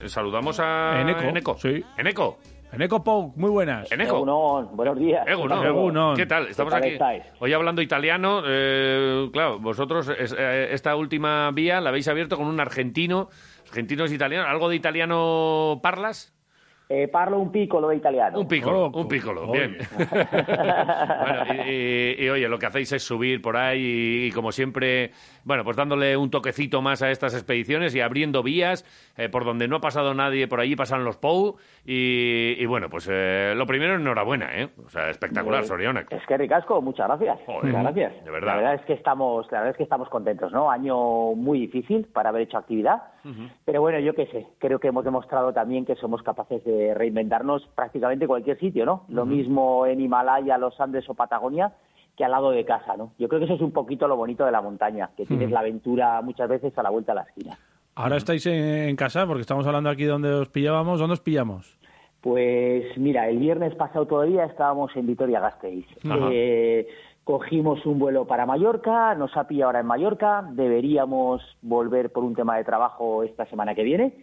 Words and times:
Saludamos 0.00 0.58
a 0.60 1.00
Eneco. 1.00 1.20
Eneco. 1.22 1.58
Sí. 1.58 1.84
Eneco. 1.96 2.38
Eneco 2.72 3.04
Pou, 3.04 3.32
muy 3.36 3.50
buenas. 3.50 3.92
Eneco. 3.92 4.16
Egunon, 4.16 4.74
buenos 4.74 4.98
días. 4.98 5.26
Egunon. 5.28 5.66
Egunon. 5.66 6.16
¿Qué 6.16 6.24
tal? 6.26 6.46
Estamos 6.48 6.72
¿Qué 6.72 6.78
tal 6.80 6.86
aquí 6.86 6.92
estáis? 6.94 7.22
hoy 7.38 7.52
hablando 7.52 7.82
italiano. 7.82 8.42
eh, 8.46 9.28
claro, 9.32 9.58
vosotros 9.58 10.08
es- 10.08 10.34
eh, 10.38 10.68
esta 10.72 10.96
última 10.96 11.50
vía 11.52 11.80
la 11.82 11.90
habéis 11.90 12.08
abierto 12.08 12.36
con 12.38 12.46
un 12.46 12.58
argentino. 12.60 13.28
Argentinos 13.68 14.10
italianos. 14.10 14.48
¿Algo 14.48 14.68
de 14.70 14.76
italiano 14.76 15.80
parlas? 15.82 16.34
Eh, 16.88 17.08
parlo 17.08 17.38
un 17.38 17.50
piccolo 17.52 17.88
de 17.88 17.96
italiano. 17.96 18.38
Un 18.40 18.46
piccolo, 18.48 18.86
Oh, 18.92 19.00
un 19.00 19.08
piccolo, 19.08 19.50
bien. 19.50 19.78
bueno, 19.98 21.44
y, 21.66 21.70
y- 21.70 22.16
y, 22.24 22.28
oye, 22.28 22.48
lo 22.48 22.58
que 22.58 22.66
hacéis 22.66 22.92
es 22.92 23.02
subir 23.02 23.40
por 23.40 23.56
ahí 23.56 23.80
y, 23.80 24.26
y 24.26 24.30
como 24.32 24.52
siempre, 24.52 25.10
bueno, 25.44 25.64
pues 25.64 25.76
dándole 25.76 26.16
un 26.16 26.30
toquecito 26.30 26.82
más 26.82 27.02
a 27.02 27.10
estas 27.10 27.34
expediciones 27.34 27.94
y 27.94 28.00
abriendo 28.00 28.42
vías 28.42 28.84
eh, 29.16 29.28
por 29.28 29.44
donde 29.44 29.68
no 29.68 29.76
ha 29.76 29.80
pasado 29.80 30.14
nadie, 30.14 30.48
por 30.48 30.60
allí 30.60 30.76
pasan 30.76 31.04
los 31.04 31.16
POU 31.16 31.56
y, 31.84 32.54
y 32.58 32.66
bueno, 32.66 32.88
pues 32.88 33.08
eh, 33.10 33.54
lo 33.56 33.66
primero, 33.66 33.96
enhorabuena, 33.96 34.50
¿eh? 34.58 34.68
O 34.84 34.88
sea, 34.88 35.10
espectacular, 35.10 35.62
Eh, 35.62 35.66
Soriona. 35.66 36.04
Es 36.10 36.24
que 36.26 36.36
ricasco, 36.36 36.80
muchas 36.80 37.08
gracias. 37.08 37.38
Joder, 37.46 37.64
muchas 37.66 37.82
gracias. 37.82 38.24
de 38.24 38.30
verdad. 38.30 38.46
La 38.48 38.56
verdad 38.56 38.74
es 38.74 38.82
que 38.82 38.92
estamos, 38.94 39.46
la 39.50 39.58
verdad 39.58 39.70
es 39.72 39.76
que 39.76 39.82
estamos 39.84 40.08
contentos, 40.08 40.52
¿no? 40.52 40.70
Año 40.70 41.34
muy 41.34 41.58
difícil 41.60 42.06
para 42.12 42.28
haber 42.30 42.42
hecho 42.42 42.58
actividad, 42.58 43.02
pero 43.64 43.80
bueno, 43.80 43.98
yo 44.00 44.14
qué 44.14 44.26
sé, 44.26 44.46
creo 44.58 44.78
que 44.80 44.88
hemos 44.88 45.04
demostrado 45.04 45.52
también 45.52 45.84
que 45.84 45.94
somos 45.96 46.22
capaces 46.22 46.64
de 46.64 46.92
reinventarnos 46.94 47.68
prácticamente 47.74 48.24
en 48.24 48.28
cualquier 48.28 48.58
sitio, 48.58 48.84
¿no? 48.84 49.04
Lo 49.08 49.24
mismo 49.24 49.86
en 49.86 50.00
Himalaya, 50.00 50.58
los 50.58 50.80
Andes 50.80 51.08
o 51.08 51.14
Patagonia 51.14 51.72
que 52.16 52.24
al 52.24 52.30
lado 52.30 52.50
de 52.50 52.64
casa, 52.64 52.96
¿no? 52.96 53.12
Yo 53.18 53.28
creo 53.28 53.40
que 53.40 53.46
eso 53.46 53.54
es 53.54 53.60
un 53.60 53.72
poquito 53.72 54.06
lo 54.06 54.16
bonito 54.16 54.44
de 54.44 54.52
la 54.52 54.60
montaña, 54.60 55.10
que 55.16 55.26
tienes 55.26 55.50
la 55.50 55.60
aventura 55.60 56.20
muchas 56.22 56.48
veces 56.48 56.76
a 56.76 56.82
la 56.82 56.90
vuelta 56.90 57.12
de 57.12 57.16
la 57.16 57.22
esquina. 57.22 57.58
Ahora 57.94 58.16
estáis 58.16 58.46
en, 58.46 58.88
en 58.88 58.96
casa 58.96 59.26
porque 59.26 59.42
estamos 59.42 59.66
hablando 59.66 59.90
aquí 59.90 60.04
de 60.04 60.10
donde 60.10 60.32
os 60.32 60.48
pillábamos. 60.48 60.98
¿Dónde 60.98 61.14
os 61.14 61.20
pillamos? 61.20 61.78
Pues 62.22 62.96
mira, 62.98 63.28
el 63.28 63.38
viernes 63.38 63.74
pasado 63.74 64.06
todavía 64.06 64.44
estábamos 64.44 64.94
en 64.96 65.06
Vitoria-Gasteiz. 65.06 65.86
Eh, 66.30 66.86
cogimos 67.24 67.84
un 67.84 67.98
vuelo 67.98 68.26
para 68.26 68.46
Mallorca, 68.46 69.14
nos 69.16 69.36
ha 69.36 69.48
pillado 69.48 69.70
ahora 69.70 69.80
en 69.80 69.86
Mallorca, 69.86 70.48
deberíamos 70.52 71.42
volver 71.62 72.12
por 72.12 72.22
un 72.22 72.34
tema 72.34 72.56
de 72.56 72.64
trabajo 72.64 73.24
esta 73.24 73.44
semana 73.46 73.74
que 73.74 73.82
viene, 73.82 74.14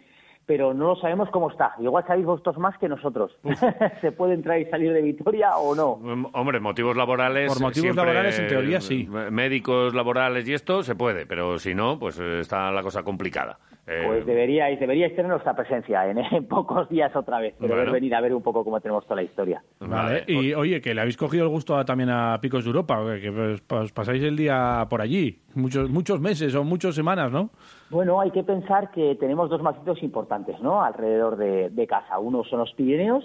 pero 0.50 0.74
no 0.74 0.88
lo 0.88 0.96
sabemos 0.96 1.30
cómo 1.30 1.48
está. 1.48 1.74
Igual 1.78 2.04
sabéis 2.08 2.26
vosotros 2.26 2.58
más 2.58 2.76
que 2.78 2.88
nosotros. 2.88 3.30
¿Se 4.00 4.10
puede 4.10 4.34
entrar 4.34 4.58
y 4.58 4.64
salir 4.64 4.92
de 4.92 5.00
Vitoria 5.00 5.56
o 5.56 5.76
no? 5.76 5.94
Mm, 6.02 6.26
Hombre, 6.32 6.58
motivos 6.58 6.96
laborales. 6.96 7.46
Por 7.52 7.62
motivos 7.62 7.82
siempre, 7.84 8.02
laborales, 8.04 8.36
en 8.40 8.48
teoría, 8.48 8.80
sí. 8.80 9.08
eh, 9.14 9.30
Médicos 9.30 9.94
laborales 9.94 10.48
y 10.48 10.54
esto 10.54 10.82
se 10.82 10.96
puede, 10.96 11.24
pero 11.24 11.56
si 11.60 11.72
no, 11.72 12.00
pues 12.00 12.18
eh, 12.18 12.40
está 12.40 12.72
la 12.72 12.82
cosa 12.82 13.04
complicada. 13.04 13.60
Eh, 13.86 14.02
Pues 14.04 14.26
deberíais, 14.26 14.80
deberíais 14.80 15.14
tener 15.14 15.30
nuestra 15.30 15.54
presencia 15.54 16.10
en, 16.10 16.18
en 16.32 16.44
pocos 16.48 16.88
días 16.88 17.14
otra 17.14 17.38
vez, 17.38 17.54
pero 17.60 17.76
Bueno. 17.76 17.92
venir 17.92 18.12
a 18.16 18.20
ver 18.20 18.34
un 18.34 18.42
poco 18.42 18.64
cómo 18.64 18.80
tenemos 18.80 19.04
toda 19.04 19.16
la 19.16 19.22
historia. 19.22 19.62
Vale. 19.78 20.24
Y 20.26 20.52
oye, 20.54 20.80
que 20.80 20.94
le 20.94 21.00
habéis 21.02 21.16
cogido 21.16 21.44
el 21.44 21.50
gusto 21.50 21.76
a- 21.76 21.84
también 21.84 22.10
a 22.10 22.40
Picos 22.40 22.64
de 22.64 22.70
Europa, 22.70 23.00
que, 23.20 23.30
os 23.72 23.92
pasáis 23.92 24.20
el 24.24 24.36
día 24.36 24.84
por 24.90 25.00
allí. 25.00 25.42
Muchos, 25.54 25.88
muchos 25.88 26.20
meses 26.20 26.56
o 26.56 26.64
muchas 26.64 26.96
semanas, 26.96 27.30
¿no? 27.30 27.50
Bueno, 27.90 28.20
hay 28.20 28.30
que 28.30 28.44
pensar 28.44 28.90
que 28.92 29.16
tenemos 29.16 29.50
dos 29.50 29.62
macizos 29.62 30.02
importantes, 30.02 30.60
¿no? 30.60 30.82
Alrededor 30.82 31.36
de, 31.36 31.70
de 31.70 31.86
casa. 31.86 32.18
Uno 32.18 32.44
son 32.44 32.60
los 32.60 32.72
Pirineos, 32.74 33.24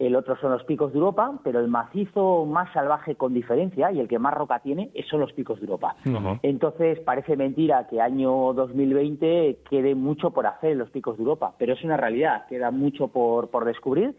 el 0.00 0.16
otro 0.16 0.34
son 0.40 0.52
los 0.52 0.64
picos 0.64 0.92
de 0.92 0.98
Europa, 0.98 1.38
pero 1.44 1.60
el 1.60 1.68
macizo 1.68 2.46
más 2.46 2.72
salvaje 2.72 3.16
con 3.16 3.34
diferencia 3.34 3.92
y 3.92 4.00
el 4.00 4.08
que 4.08 4.18
más 4.18 4.32
roca 4.32 4.58
tiene 4.60 4.90
son 5.10 5.20
los 5.20 5.32
picos 5.34 5.60
de 5.60 5.66
Europa. 5.66 5.94
Entonces, 6.42 6.98
parece 7.00 7.36
mentira 7.36 7.86
que 7.86 8.00
año 8.00 8.54
2020 8.54 9.58
quede 9.68 9.94
mucho 9.94 10.30
por 10.30 10.46
hacer 10.46 10.72
en 10.72 10.78
los 10.78 10.88
picos 10.88 11.18
de 11.18 11.22
Europa, 11.22 11.54
pero 11.58 11.74
es 11.74 11.84
una 11.84 11.98
realidad, 11.98 12.46
queda 12.48 12.70
mucho 12.70 13.08
por, 13.08 13.50
por 13.50 13.66
descubrir. 13.66 14.16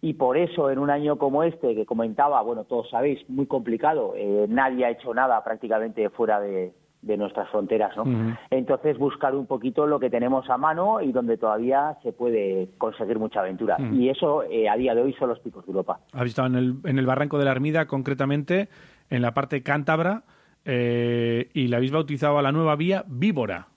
Y 0.00 0.14
por 0.14 0.36
eso, 0.36 0.70
en 0.70 0.78
un 0.78 0.90
año 0.90 1.18
como 1.18 1.42
este, 1.42 1.74
que 1.74 1.84
comentaba, 1.84 2.40
bueno, 2.42 2.62
todos 2.62 2.88
sabéis, 2.90 3.28
muy 3.28 3.46
complicado, 3.46 4.12
eh, 4.14 4.46
nadie 4.48 4.84
ha 4.84 4.90
hecho 4.90 5.12
nada 5.14 5.42
prácticamente 5.42 6.10
fuera 6.10 6.38
de, 6.38 6.72
de 7.04 7.16
nuestras 7.16 7.48
fronteras, 7.50 7.96
¿no? 7.96 8.04
Entonces, 8.50 8.98
buscar 8.98 9.34
un 9.34 9.46
poquito 9.46 9.86
lo 9.86 10.00
que 10.00 10.10
tenemos 10.10 10.48
a 10.48 10.56
mano 10.56 11.00
y 11.00 11.12
donde 11.12 11.36
todavía 11.36 11.96
se 12.02 12.12
puede 12.12 12.70
conseguir 12.78 13.18
mucha 13.18 13.40
aventura. 13.40 13.76
Y 13.92 14.08
eso, 14.08 14.42
eh, 14.44 14.68
a 14.68 14.76
día 14.76 14.94
de 14.94 15.02
hoy, 15.02 15.12
son 15.14 15.28
los 15.28 15.38
picos 15.40 15.64
de 15.66 15.72
Europa. 15.72 16.00
Habéis 16.12 16.30
estado 16.30 16.48
en 16.48 16.54
el, 16.56 16.76
en 16.84 16.98
el 16.98 17.06
Barranco 17.06 17.38
de 17.38 17.44
la 17.44 17.50
Ermida, 17.52 17.86
concretamente 17.86 18.68
en 19.10 19.22
la 19.22 19.34
parte 19.34 19.62
cántabra, 19.62 20.22
eh, 20.64 21.50
y 21.52 21.68
le 21.68 21.76
habéis 21.76 21.92
bautizado 21.92 22.38
a 22.38 22.42
la 22.42 22.52
nueva 22.52 22.76
vía 22.76 23.04
Víbora. 23.06 23.68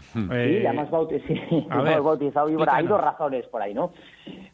Sí, 0.00 0.26
Eh, 0.32 0.60
la 0.64 0.72
sí, 1.28 1.66
a 1.70 1.76
la 1.76 1.82
ver, 1.82 2.00
bautizado 2.00 2.46
víbora. 2.46 2.76
Hay 2.76 2.86
dos 2.86 3.00
razones 3.00 3.46
por 3.46 3.62
ahí, 3.62 3.74
¿no? 3.74 3.92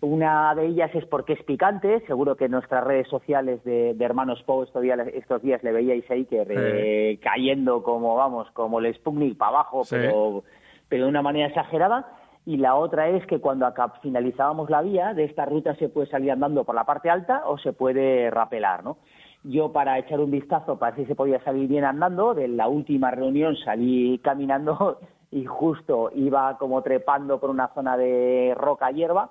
Una 0.00 0.54
de 0.54 0.66
ellas 0.66 0.90
es 0.94 1.04
porque 1.06 1.32
es 1.32 1.42
picante. 1.42 2.00
Seguro 2.06 2.36
que 2.36 2.44
en 2.44 2.52
nuestras 2.52 2.84
redes 2.84 3.08
sociales 3.08 3.62
de, 3.64 3.94
de 3.94 4.04
Hermanos 4.04 4.42
Pou 4.44 4.62
estos 4.62 4.82
días, 4.82 5.62
le 5.64 5.72
veíais 5.72 6.08
ahí 6.10 6.24
que 6.26 6.46
eh, 6.48 7.18
cayendo 7.20 7.82
como, 7.82 8.14
vamos, 8.14 8.48
como 8.52 8.78
el 8.78 8.94
Sputnik 8.94 9.36
para 9.36 9.50
abajo, 9.50 9.84
Sí. 9.84 9.96
pero, 9.98 10.44
pero 10.88 11.04
de 11.04 11.08
una 11.10 11.22
manera 11.22 11.48
exagerada. 11.48 12.06
Y 12.46 12.56
la 12.56 12.76
otra 12.76 13.08
es 13.08 13.26
que 13.26 13.40
cuando 13.40 13.66
finalizábamos 14.00 14.70
la 14.70 14.80
vía, 14.82 15.12
de 15.14 15.24
esta 15.24 15.44
ruta 15.44 15.74
se 15.74 15.88
puede 15.88 16.06
salir 16.06 16.30
andando 16.30 16.64
por 16.64 16.74
la 16.74 16.84
parte 16.84 17.10
alta 17.10 17.42
o 17.46 17.58
se 17.58 17.72
puede 17.72 18.30
rapelar, 18.30 18.84
¿no? 18.84 18.96
Yo 19.44 19.72
para 19.72 19.98
echar 19.98 20.20
un 20.20 20.30
vistazo 20.30 20.78
para 20.78 20.96
si 20.96 21.04
se 21.06 21.14
podía 21.14 21.42
salir 21.44 21.68
bien 21.68 21.84
andando, 21.84 22.34
de 22.34 22.48
la 22.48 22.68
última 22.68 23.10
reunión 23.10 23.56
salí 23.56 24.18
caminando 24.22 24.98
y 25.30 25.44
justo 25.44 26.10
iba 26.14 26.56
como 26.56 26.82
trepando 26.82 27.38
por 27.38 27.50
una 27.50 27.68
zona 27.74 27.96
de 27.96 28.54
roca 28.56 28.90
hierba, 28.92 29.30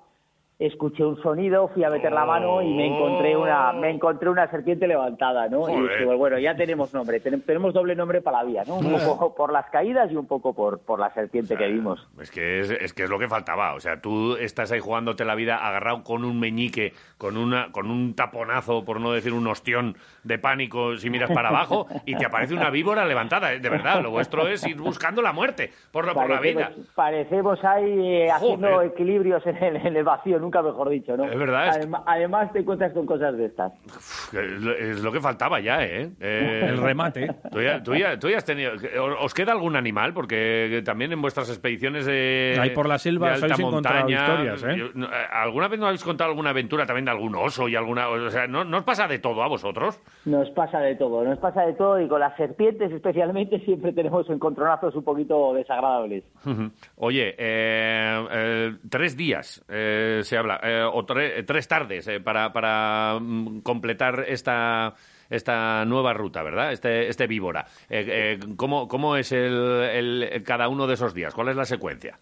escuché 0.58 1.04
un 1.04 1.22
sonido, 1.22 1.68
fui 1.68 1.84
a 1.84 1.90
meter 1.90 2.10
la 2.12 2.24
mano 2.24 2.60
y 2.62 2.74
me 2.74 2.86
encontré 2.86 3.36
una 3.36 3.72
me 3.72 3.90
encontré 3.90 4.28
una 4.28 4.50
serpiente 4.50 4.88
levantada, 4.88 5.48
¿no? 5.48 5.68
Y 5.68 5.82
dije, 5.82 6.04
bueno, 6.04 6.36
ya 6.38 6.56
tenemos 6.56 6.92
nombre, 6.92 7.20
ten- 7.20 7.42
tenemos 7.42 7.72
doble 7.72 7.94
nombre 7.94 8.20
para 8.22 8.38
la 8.38 8.44
vía, 8.44 8.64
¿no? 8.66 8.76
Un 8.78 8.98
poco 9.06 9.34
por 9.36 9.52
las 9.52 9.66
caídas 9.70 10.10
y 10.10 10.16
un 10.16 10.26
poco 10.26 10.52
por, 10.54 10.80
por 10.80 10.98
la 10.98 11.12
serpiente 11.14 11.56
que 11.56 11.68
vimos. 11.68 12.04
Es 12.20 12.30
que 12.32 12.58
es, 12.60 12.70
es 12.70 12.92
que 12.92 13.04
es 13.04 13.10
lo 13.10 13.20
que 13.20 13.28
faltaba. 13.28 13.74
O 13.74 13.80
sea, 13.80 14.00
tú 14.00 14.34
estás 14.36 14.72
ahí 14.72 14.80
jugándote 14.80 15.24
la 15.24 15.36
vida 15.36 15.56
agarrado 15.64 16.02
con 16.02 16.24
un 16.24 16.40
meñique, 16.40 16.92
con 17.18 17.36
una, 17.36 17.70
con 17.70 17.88
un 17.88 18.14
taponazo, 18.14 18.84
por 18.84 19.00
no 19.00 19.12
decir 19.12 19.32
un 19.32 19.46
ostión 19.46 19.96
de 20.24 20.38
pánico 20.38 20.96
si 20.96 21.08
miras 21.08 21.30
para 21.30 21.50
abajo, 21.50 21.86
y 22.04 22.16
te 22.16 22.26
aparece 22.26 22.54
una 22.54 22.70
víbora 22.70 23.04
levantada. 23.04 23.50
De 23.50 23.68
verdad, 23.68 24.02
lo 24.02 24.10
vuestro 24.10 24.48
es 24.48 24.66
ir 24.66 24.76
buscando 24.80 25.22
la 25.22 25.32
muerte 25.32 25.70
por, 25.92 26.04
la- 26.04 26.14
por 26.14 26.28
la 26.28 26.40
vida. 26.40 26.72
Parecemos, 26.96 27.62
ahí 27.64 28.16
eh, 28.16 28.30
haciendo 28.32 28.82
equilibrios 28.82 29.46
en 29.46 29.56
el, 29.62 29.76
en 29.76 29.96
el 29.96 30.02
vacío, 30.04 30.47
nunca 30.48 30.62
mejor 30.62 30.88
dicho, 30.88 31.16
¿no? 31.16 31.24
Es 31.24 31.38
verdad, 31.38 31.68
es 31.68 31.78
que- 31.78 31.92
Adem- 31.92 32.02
Además 32.06 32.52
te 32.52 32.60
encuentras 32.60 32.92
con 32.92 33.04
cosas 33.06 33.36
de 33.36 33.44
estas. 33.46 33.72
Uf, 33.86 34.34
Es 34.34 35.02
lo, 35.02 35.12
que 35.12 35.20
faltaba 35.20 35.60
ya, 35.60 35.84
¿eh? 35.84 36.08
Eh, 36.20 36.66
El 36.68 36.78
remate. 36.78 37.34
Tú 37.52 37.60
ya, 37.60 37.82
tú 37.82 37.94
ya- 37.94 38.18
tú 38.18 38.28
ya 38.28 38.38
has 38.38 38.44
tenido... 38.44 38.72
¿Os 39.20 39.34
queda 39.34 39.52
algún 39.52 39.76
animal? 39.76 40.14
Porque 40.14 40.82
también 40.84 41.12
en 41.12 41.20
vuestras 41.20 41.48
expediciones 41.50 42.06
de... 42.06 42.56
Ahí 42.60 42.70
por 42.70 42.88
la 42.88 42.98
selva 42.98 43.28
de 43.36 43.44
alta 43.44 43.56
montaña, 43.58 44.20
historias, 44.22 44.62
¿eh? 44.64 44.90
no, 44.94 45.06
eh, 45.06 45.10
¿Alguna 45.32 45.68
vez 45.68 45.78
nos 45.78 45.88
habéis 45.88 46.04
contado 46.04 46.30
alguna 46.30 46.50
aventura 46.50 46.86
también 46.86 47.04
de 47.04 47.10
algún 47.10 47.34
oso 47.34 47.68
y 47.68 47.76
alguna... 47.76 48.08
O 48.08 48.30
sea, 48.30 48.46
¿no, 48.46 48.64
¿no 48.64 48.78
os 48.78 48.84
pasa 48.84 49.06
de 49.06 49.18
todo 49.18 49.42
a 49.42 49.48
vosotros? 49.48 50.00
Nos 50.24 50.48
pasa 50.50 50.80
de 50.80 50.94
todo, 50.96 51.24
nos 51.24 51.38
pasa 51.38 51.62
de 51.62 51.74
todo 51.74 52.00
y 52.00 52.08
con 52.08 52.20
las 52.20 52.36
serpientes 52.36 52.90
especialmente 52.92 53.58
siempre 53.64 53.92
tenemos 53.92 54.28
encontronazos 54.30 54.94
un 54.94 55.04
poquito 55.04 55.52
desagradables. 55.54 56.24
Oye, 56.96 57.34
eh, 57.38 58.26
eh, 58.30 58.76
tres 58.88 59.16
días 59.16 59.64
eh, 59.68 60.20
se 60.22 60.37
habla, 60.38 60.60
eh, 60.62 60.82
o 60.90 61.04
tre- 61.04 61.44
tres 61.46 61.68
tardes 61.68 62.08
eh, 62.08 62.20
para, 62.20 62.52
para 62.52 63.18
mm, 63.20 63.60
completar 63.60 64.24
esta 64.26 64.94
esta 65.30 65.84
nueva 65.84 66.14
ruta, 66.14 66.42
¿verdad? 66.42 66.72
Este, 66.72 67.08
este 67.08 67.26
víbora. 67.26 67.66
Eh, 67.90 68.06
eh, 68.08 68.38
¿cómo, 68.56 68.88
¿Cómo 68.88 69.14
es 69.16 69.30
el, 69.32 69.52
el- 69.92 70.42
cada 70.42 70.68
uno 70.68 70.86
de 70.86 70.94
esos 70.94 71.12
días? 71.12 71.34
¿Cuál 71.34 71.48
es 71.50 71.56
la 71.56 71.66
secuencia? 71.66 72.18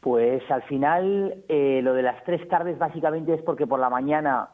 Pues 0.00 0.42
al 0.50 0.62
final 0.62 1.34
eh, 1.50 1.80
lo 1.82 1.92
de 1.92 2.00
las 2.02 2.24
tres 2.24 2.48
tardes 2.48 2.78
básicamente 2.78 3.34
es 3.34 3.42
porque 3.42 3.66
por 3.66 3.78
la 3.78 3.90
mañana 3.90 4.48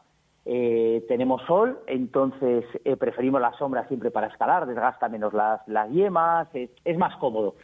eh, 0.49 1.03
tenemos 1.09 1.41
sol, 1.41 1.77
entonces 1.87 2.63
eh, 2.85 2.95
preferimos 2.95 3.41
la 3.41 3.51
sombra 3.57 3.85
siempre 3.89 4.11
para 4.11 4.27
escalar, 4.27 4.65
desgasta 4.65 5.09
menos 5.09 5.33
las, 5.33 5.59
las 5.67 5.89
yemas, 5.89 6.47
es, 6.53 6.97
más 6.97 7.17
cómodo. 7.17 7.55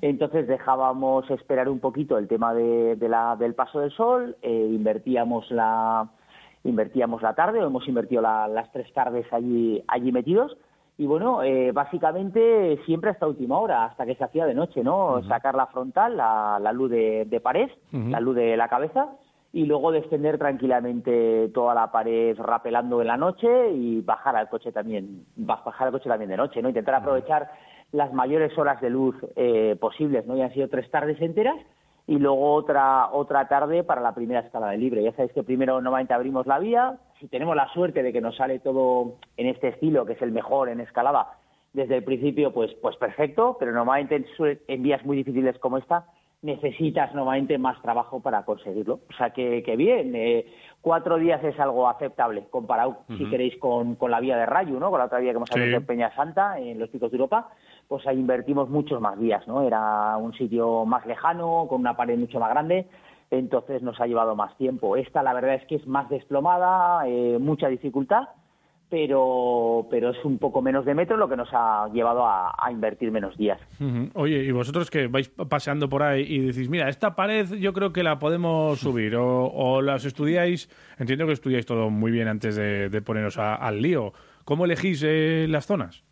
Entonces 0.00 0.48
dejábamos 0.48 1.30
esperar 1.30 1.68
un 1.68 1.78
poquito 1.78 2.18
el 2.18 2.26
tema 2.26 2.52
de, 2.52 2.96
la, 3.08 3.36
del 3.36 3.54
paso 3.54 3.78
del 3.78 3.92
sol, 3.92 4.36
eh, 4.42 4.68
invertíamos 4.72 5.48
la 5.52 6.10
invertíamos 6.64 7.22
la 7.22 7.34
tarde, 7.34 7.62
o 7.62 7.66
hemos 7.66 7.86
invertido 7.86 8.22
las 8.22 8.72
tres 8.72 8.92
tardes 8.92 9.26
allí, 9.32 9.80
allí 9.86 10.10
metidos, 10.10 10.56
y 10.98 11.06
bueno, 11.06 11.40
básicamente 11.72 12.78
siempre 12.86 13.10
hasta 13.10 13.26
última 13.26 13.58
hora, 13.58 13.84
hasta 13.84 14.04
que 14.04 14.14
se 14.14 14.22
hacía 14.22 14.46
de 14.46 14.54
noche, 14.54 14.84
¿no? 14.84 15.22
Sacar 15.24 15.54
la 15.56 15.66
frontal, 15.66 16.16
la, 16.16 16.58
la 16.60 16.72
luz 16.72 16.90
de, 16.90 17.40
pared, 17.42 17.68
la 17.92 18.20
luz 18.20 18.36
de 18.36 18.56
la 18.56 18.68
cabeza, 18.68 19.08
y 19.52 19.66
luego 19.66 19.92
descender 19.92 20.38
tranquilamente 20.38 21.50
toda 21.52 21.74
la 21.74 21.92
pared 21.92 22.36
rapelando 22.38 23.02
en 23.02 23.08
la 23.08 23.18
noche 23.18 23.70
y 23.72 24.00
bajar 24.00 24.34
al 24.34 24.48
coche 24.48 24.72
también, 24.72 25.26
bajar 25.36 25.88
al 25.88 25.92
coche 25.92 26.08
también 26.08 26.30
de 26.30 26.38
noche, 26.38 26.62
¿no? 26.62 26.68
Intentar 26.68 26.94
aprovechar 26.94 27.50
las 27.92 28.12
mayores 28.14 28.56
horas 28.56 28.80
de 28.80 28.88
luz 28.88 29.14
eh, 29.36 29.76
posibles, 29.78 30.26
¿no? 30.26 30.36
Ya 30.36 30.46
han 30.46 30.54
sido 30.54 30.68
tres 30.68 30.90
tardes 30.90 31.20
enteras 31.20 31.56
y 32.06 32.18
luego 32.18 32.54
otra 32.54 33.10
otra 33.12 33.46
tarde 33.46 33.84
para 33.84 34.00
la 34.00 34.14
primera 34.14 34.40
escalada 34.40 34.72
de 34.72 34.78
libre. 34.78 35.02
Ya 35.02 35.12
sabéis 35.12 35.32
que 35.32 35.42
primero 35.42 35.80
normalmente 35.82 36.14
abrimos 36.14 36.46
la 36.46 36.58
vía, 36.58 36.98
si 37.20 37.28
tenemos 37.28 37.54
la 37.54 37.68
suerte 37.74 38.02
de 38.02 38.12
que 38.12 38.22
nos 38.22 38.36
sale 38.36 38.58
todo 38.58 39.16
en 39.36 39.48
este 39.48 39.68
estilo, 39.68 40.06
que 40.06 40.14
es 40.14 40.22
el 40.22 40.32
mejor 40.32 40.70
en 40.70 40.80
escalada, 40.80 41.38
desde 41.74 41.96
el 41.96 42.04
principio, 42.04 42.54
pues 42.54 42.72
pues 42.80 42.96
perfecto, 42.96 43.58
pero 43.60 43.72
normalmente 43.72 44.24
en 44.66 44.82
vías 44.82 45.04
muy 45.04 45.18
difíciles 45.18 45.58
como 45.58 45.76
esta 45.76 46.06
necesitas 46.42 47.14
normalmente 47.14 47.56
más 47.56 47.80
trabajo 47.82 48.20
para 48.20 48.44
conseguirlo. 48.44 49.00
O 49.08 49.16
sea 49.16 49.30
que, 49.30 49.62
que 49.62 49.76
bien, 49.76 50.14
eh, 50.16 50.46
cuatro 50.80 51.16
días 51.16 51.42
es 51.44 51.58
algo 51.60 51.88
aceptable 51.88 52.44
comparado, 52.50 52.98
si 53.16 53.24
queréis, 53.30 53.56
con, 53.58 53.94
con, 53.94 54.10
la 54.10 54.20
vía 54.20 54.36
de 54.36 54.46
Rayo, 54.46 54.78
¿no? 54.80 54.90
con 54.90 54.98
la 54.98 55.06
otra 55.06 55.20
vía 55.20 55.30
que 55.30 55.36
hemos 55.36 55.52
abierto 55.52 55.76
en 55.76 55.86
Peña 55.86 56.14
Santa, 56.14 56.58
en 56.58 56.80
los 56.80 56.90
picos 56.90 57.12
de 57.12 57.16
Europa, 57.16 57.48
pues 57.86 58.06
ahí 58.06 58.18
invertimos 58.18 58.68
muchos 58.68 59.00
más 59.00 59.18
días. 59.18 59.46
¿no? 59.46 59.62
Era 59.62 60.16
un 60.16 60.34
sitio 60.34 60.84
más 60.84 61.06
lejano, 61.06 61.66
con 61.68 61.80
una 61.80 61.96
pared 61.96 62.18
mucho 62.18 62.40
más 62.40 62.50
grande, 62.50 62.88
entonces 63.30 63.80
nos 63.80 64.00
ha 64.00 64.06
llevado 64.06 64.34
más 64.34 64.56
tiempo. 64.56 64.96
Esta, 64.96 65.22
la 65.22 65.32
verdad 65.34 65.54
es 65.54 65.66
que 65.66 65.76
es 65.76 65.86
más 65.86 66.08
desplomada, 66.10 67.06
eh, 67.06 67.38
mucha 67.40 67.68
dificultad, 67.68 68.24
pero, 68.92 69.86
pero 69.88 70.10
es 70.10 70.22
un 70.22 70.36
poco 70.36 70.60
menos 70.60 70.84
de 70.84 70.94
metro 70.94 71.16
lo 71.16 71.26
que 71.26 71.34
nos 71.34 71.48
ha 71.54 71.88
llevado 71.94 72.26
a, 72.26 72.52
invertir 72.70 73.10
menos 73.10 73.34
días. 73.38 73.58
Oye, 74.12 74.44
y 74.44 74.52
vosotros 74.52 74.90
que 74.90 75.06
vais 75.06 75.30
paseando 75.30 75.88
por 75.88 76.02
ahí 76.02 76.26
y 76.28 76.40
decís, 76.40 76.68
mira, 76.68 76.90
esta 76.90 77.16
pared 77.16 77.54
yo 77.54 77.72
creo 77.72 77.94
que 77.94 78.02
la 78.02 78.18
podemos 78.18 78.80
subir, 78.80 79.16
o, 79.16 79.80
las 79.80 80.04
estudiáis, 80.04 80.68
entiendo 80.98 81.24
que 81.24 81.32
estudiáis 81.32 81.64
todo 81.64 81.88
muy 81.88 82.12
bien 82.12 82.28
antes 82.28 82.54
de, 82.54 83.02
poneros 83.02 83.38
al 83.38 83.80
lío. 83.80 84.12
¿Cómo 84.44 84.66
elegís 84.66 85.02
eh, 85.06 85.46
las 85.48 85.64
zonas? 85.64 86.04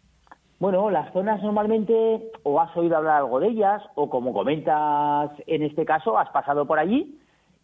Bueno, 0.58 0.88
las 0.88 1.12
zonas 1.12 1.42
normalmente 1.42 2.32
o 2.44 2.62
has 2.62 2.74
oído 2.78 2.96
hablar 2.96 3.18
algo 3.18 3.40
de 3.40 3.48
ellas, 3.48 3.82
o 3.94 4.08
como 4.08 4.32
comentas 4.32 5.32
en 5.46 5.64
este 5.64 5.84
caso, 5.84 6.18
has 6.18 6.30
pasado 6.30 6.66
por 6.66 6.78
allí 6.78 7.20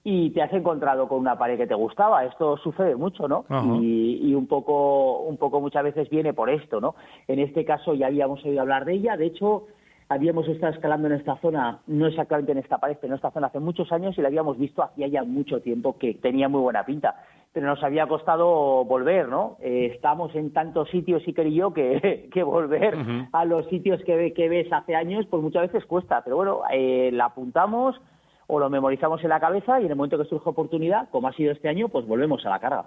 y 0.08 0.30
te 0.30 0.40
has 0.40 0.52
encontrado 0.52 1.08
con 1.08 1.18
una 1.18 1.36
pared 1.36 1.58
que 1.58 1.66
te 1.66 1.74
gustaba. 1.74 2.24
Esto 2.24 2.56
sucede 2.58 2.94
mucho, 2.94 3.26
¿no? 3.26 3.44
Y, 3.82 4.32
un 4.36 4.46
poco, 4.46 5.22
un 5.22 5.36
poco 5.36 5.60
muchas 5.60 5.82
veces 5.82 6.08
viene 6.08 6.32
por 6.32 6.48
esto, 6.48 6.80
¿no? 6.80 6.94
En 7.26 7.40
este 7.40 7.64
caso 7.64 7.92
ya 7.92 8.06
habíamos 8.06 8.44
oído 8.44 8.60
hablar 8.60 8.84
de 8.84 8.92
ella. 8.92 9.16
De 9.16 9.26
hecho, 9.26 9.64
habíamos 10.08 10.46
estado 10.46 10.74
escalando 10.74 11.08
en 11.08 11.14
esta 11.14 11.34
zona, 11.38 11.80
no 11.88 12.06
exactamente 12.06 12.52
en 12.52 12.58
esta 12.58 12.78
pared, 12.78 12.96
pero 13.00 13.14
en 13.14 13.16
esta 13.16 13.32
zona 13.32 13.48
hace 13.48 13.58
muchos 13.58 13.90
años 13.90 14.16
y 14.16 14.22
la 14.22 14.28
habíamos 14.28 14.56
visto 14.56 14.80
hacía 14.80 15.08
ya 15.08 15.24
mucho 15.24 15.60
tiempo 15.60 15.98
que 15.98 16.14
tenía 16.14 16.48
muy 16.48 16.60
buena 16.60 16.86
pinta. 16.86 17.16
Pero 17.52 17.66
nos 17.66 17.82
había 17.82 18.06
costado 18.06 18.84
volver, 18.84 19.28
¿no? 19.28 19.56
Eh, 19.60 19.90
estamos 19.92 20.32
en 20.36 20.52
tantos 20.52 20.88
sitios, 20.90 21.26
Iker 21.26 21.48
y 21.48 21.54
yo, 21.56 21.74
que, 21.74 22.28
que 22.32 22.44
volver 22.44 22.94
a 23.32 23.44
los 23.44 23.66
sitios 23.66 24.00
que, 24.04 24.32
que 24.34 24.48
ves 24.48 24.72
hace 24.72 24.94
años, 24.94 25.26
pues 25.28 25.42
muchas 25.42 25.62
veces 25.62 25.84
cuesta. 25.84 26.22
Pero 26.22 26.36
bueno, 26.36 26.60
eh, 26.70 27.10
la 27.12 27.24
apuntamos 27.24 28.00
o 28.46 28.58
lo 28.58 28.70
memorizamos 28.70 29.22
en 29.22 29.30
la 29.30 29.40
cabeza 29.40 29.80
y 29.80 29.84
en 29.84 29.90
el 29.90 29.96
momento 29.96 30.18
que 30.18 30.24
surge 30.24 30.48
oportunidad, 30.48 31.08
como 31.10 31.28
ha 31.28 31.32
sido 31.32 31.52
este 31.52 31.68
año, 31.68 31.88
pues 31.88 32.06
volvemos 32.06 32.44
a 32.46 32.50
la 32.50 32.60
carga. 32.60 32.86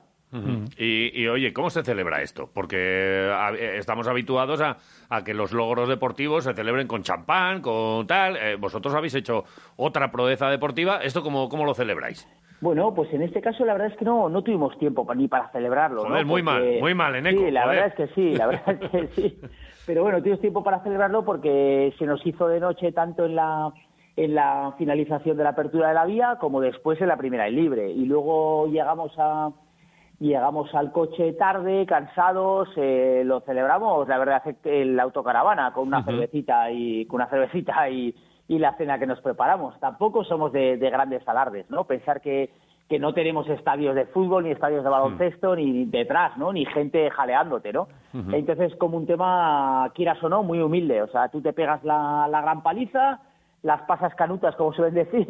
y, 0.78 1.28
oye, 1.28 1.52
¿cómo 1.54 1.70
se 1.70 1.84
celebra 1.84 2.22
esto? 2.22 2.50
Porque 2.54 3.32
estamos 3.78 4.08
habituados 4.08 4.62
a, 4.62 5.24
que 5.24 5.34
los 5.34 5.52
logros 5.52 5.90
deportivos 5.90 6.44
se 6.44 6.54
celebren 6.54 6.88
con 6.88 7.04
champán, 7.04 7.62
con 7.62 8.08
tal. 8.08 8.38
Eh, 8.38 8.56
vosotros 8.58 8.94
habéis 8.94 9.16
hecho 9.16 9.44
otra 9.76 10.12
proeza 10.12 10.50
deportiva. 10.50 11.00
¿Esto 11.04 11.24
cómo, 11.24 11.50
cómo 11.50 11.66
lo 11.66 11.74
celebráis? 11.74 12.28
Bueno, 12.62 12.94
pues 12.94 13.12
en 13.14 13.22
este 13.22 13.42
caso 13.42 13.64
la 13.64 13.74
verdad 13.74 13.92
es 13.92 13.98
que 13.98 14.04
no, 14.04 14.28
no 14.28 14.44
tuvimos 14.44 14.78
tiempo 14.78 15.08
ni 15.16 15.28
para 15.28 15.50
celebrarlo. 15.52 16.04
Joder, 16.04 16.26
muy 16.26 16.44
mal, 16.44 16.80
muy 16.80 16.94
mal, 16.94 17.16
en 17.16 17.26
Sí, 17.38 17.52
la 17.52 17.66
verdad 17.66 17.88
es 17.88 17.94
que 17.96 18.08
sí, 18.14 18.36
la 18.36 18.48
verdad 18.48 18.78
es 18.82 18.90
que 18.92 19.08
sí. 19.16 19.40
Pero 19.86 20.04
bueno, 20.04 20.20
tuvimos 20.20 20.42
tiempo 20.42 20.64
para 20.64 20.84
celebrarlo 20.84 21.24
porque 21.24 21.94
se 21.98 22.06
nos 22.06 22.26
hizo 22.26 22.48
de 22.48 22.60
noche 22.60 22.92
tanto 22.92 23.26
en 23.26 23.36
la 23.36 23.72
en 24.20 24.36
la 24.36 24.74
finalización 24.78 25.38
de 25.38 25.44
la 25.44 25.52
apertura 25.52 25.88
de 25.88 25.94
la 25.94 26.06
vía 26.06 26.38
como 26.42 26.60
después 26.60 27.00
en 27.00 27.08
la 27.08 27.16
primera 27.16 27.48
y 27.48 27.56
libre. 27.56 27.90
Y 27.90 28.06
luego 28.06 28.68
llegamos 28.68 29.14
a 29.18 29.50
llegamos 30.20 30.76
al 30.76 30.92
coche 30.92 31.32
tarde, 31.34 31.86
cansados, 31.86 32.68
eh, 32.76 33.24
lo 33.26 33.40
celebramos, 33.40 34.06
la 34.10 34.18
verdad 34.18 34.42
es 34.46 34.58
que 34.58 34.84
la 34.84 35.04
autocaravana 35.04 35.72
con 35.72 35.88
una 35.88 36.04
cervecita 36.04 36.70
y 36.70 37.06
con 37.06 37.22
una 37.22 37.30
cervecita 37.30 37.90
y, 37.90 38.14
y, 38.50 38.60
la 38.60 38.76
cena 38.76 39.00
que 39.00 39.08
nos 39.08 39.22
preparamos. 39.22 39.80
Tampoco 39.80 40.26
somos 40.26 40.52
de, 40.52 40.76
grandes 40.76 41.26
alardes, 41.26 41.70
¿no? 41.70 41.86
Pensar 41.86 42.20
que, 42.20 42.50
que 42.90 43.00
no 43.00 43.14
tenemos 43.14 43.48
estadios 43.48 43.96
de 43.96 44.08
fútbol 44.08 44.44
ni 44.44 44.52
estadios 44.52 44.84
de 44.84 44.90
baloncesto 44.90 45.56
ni 45.56 45.86
detrás, 45.86 46.36
¿no? 46.36 46.52
Ni 46.52 46.66
gente 46.66 47.10
jaleándote, 47.12 47.72
¿no? 47.72 47.88
Entonces 48.34 48.76
como 48.76 48.98
un 48.98 49.08
tema 49.08 49.90
quieras 49.96 50.22
o 50.22 50.28
no 50.28 50.44
muy 50.44 50.60
humilde, 50.60 51.02
o 51.02 51.08
sea, 51.08 51.30
tú 51.30 51.40
te 51.40 51.54
pegas 51.54 51.82
la, 51.86 52.28
la 52.30 52.42
gran 52.42 52.62
paliza 52.62 53.22
las 53.62 53.82
pasas 53.82 54.16
canutas, 54.16 54.56
como 54.56 54.74
suelen 54.74 54.94
decir, 54.94 55.26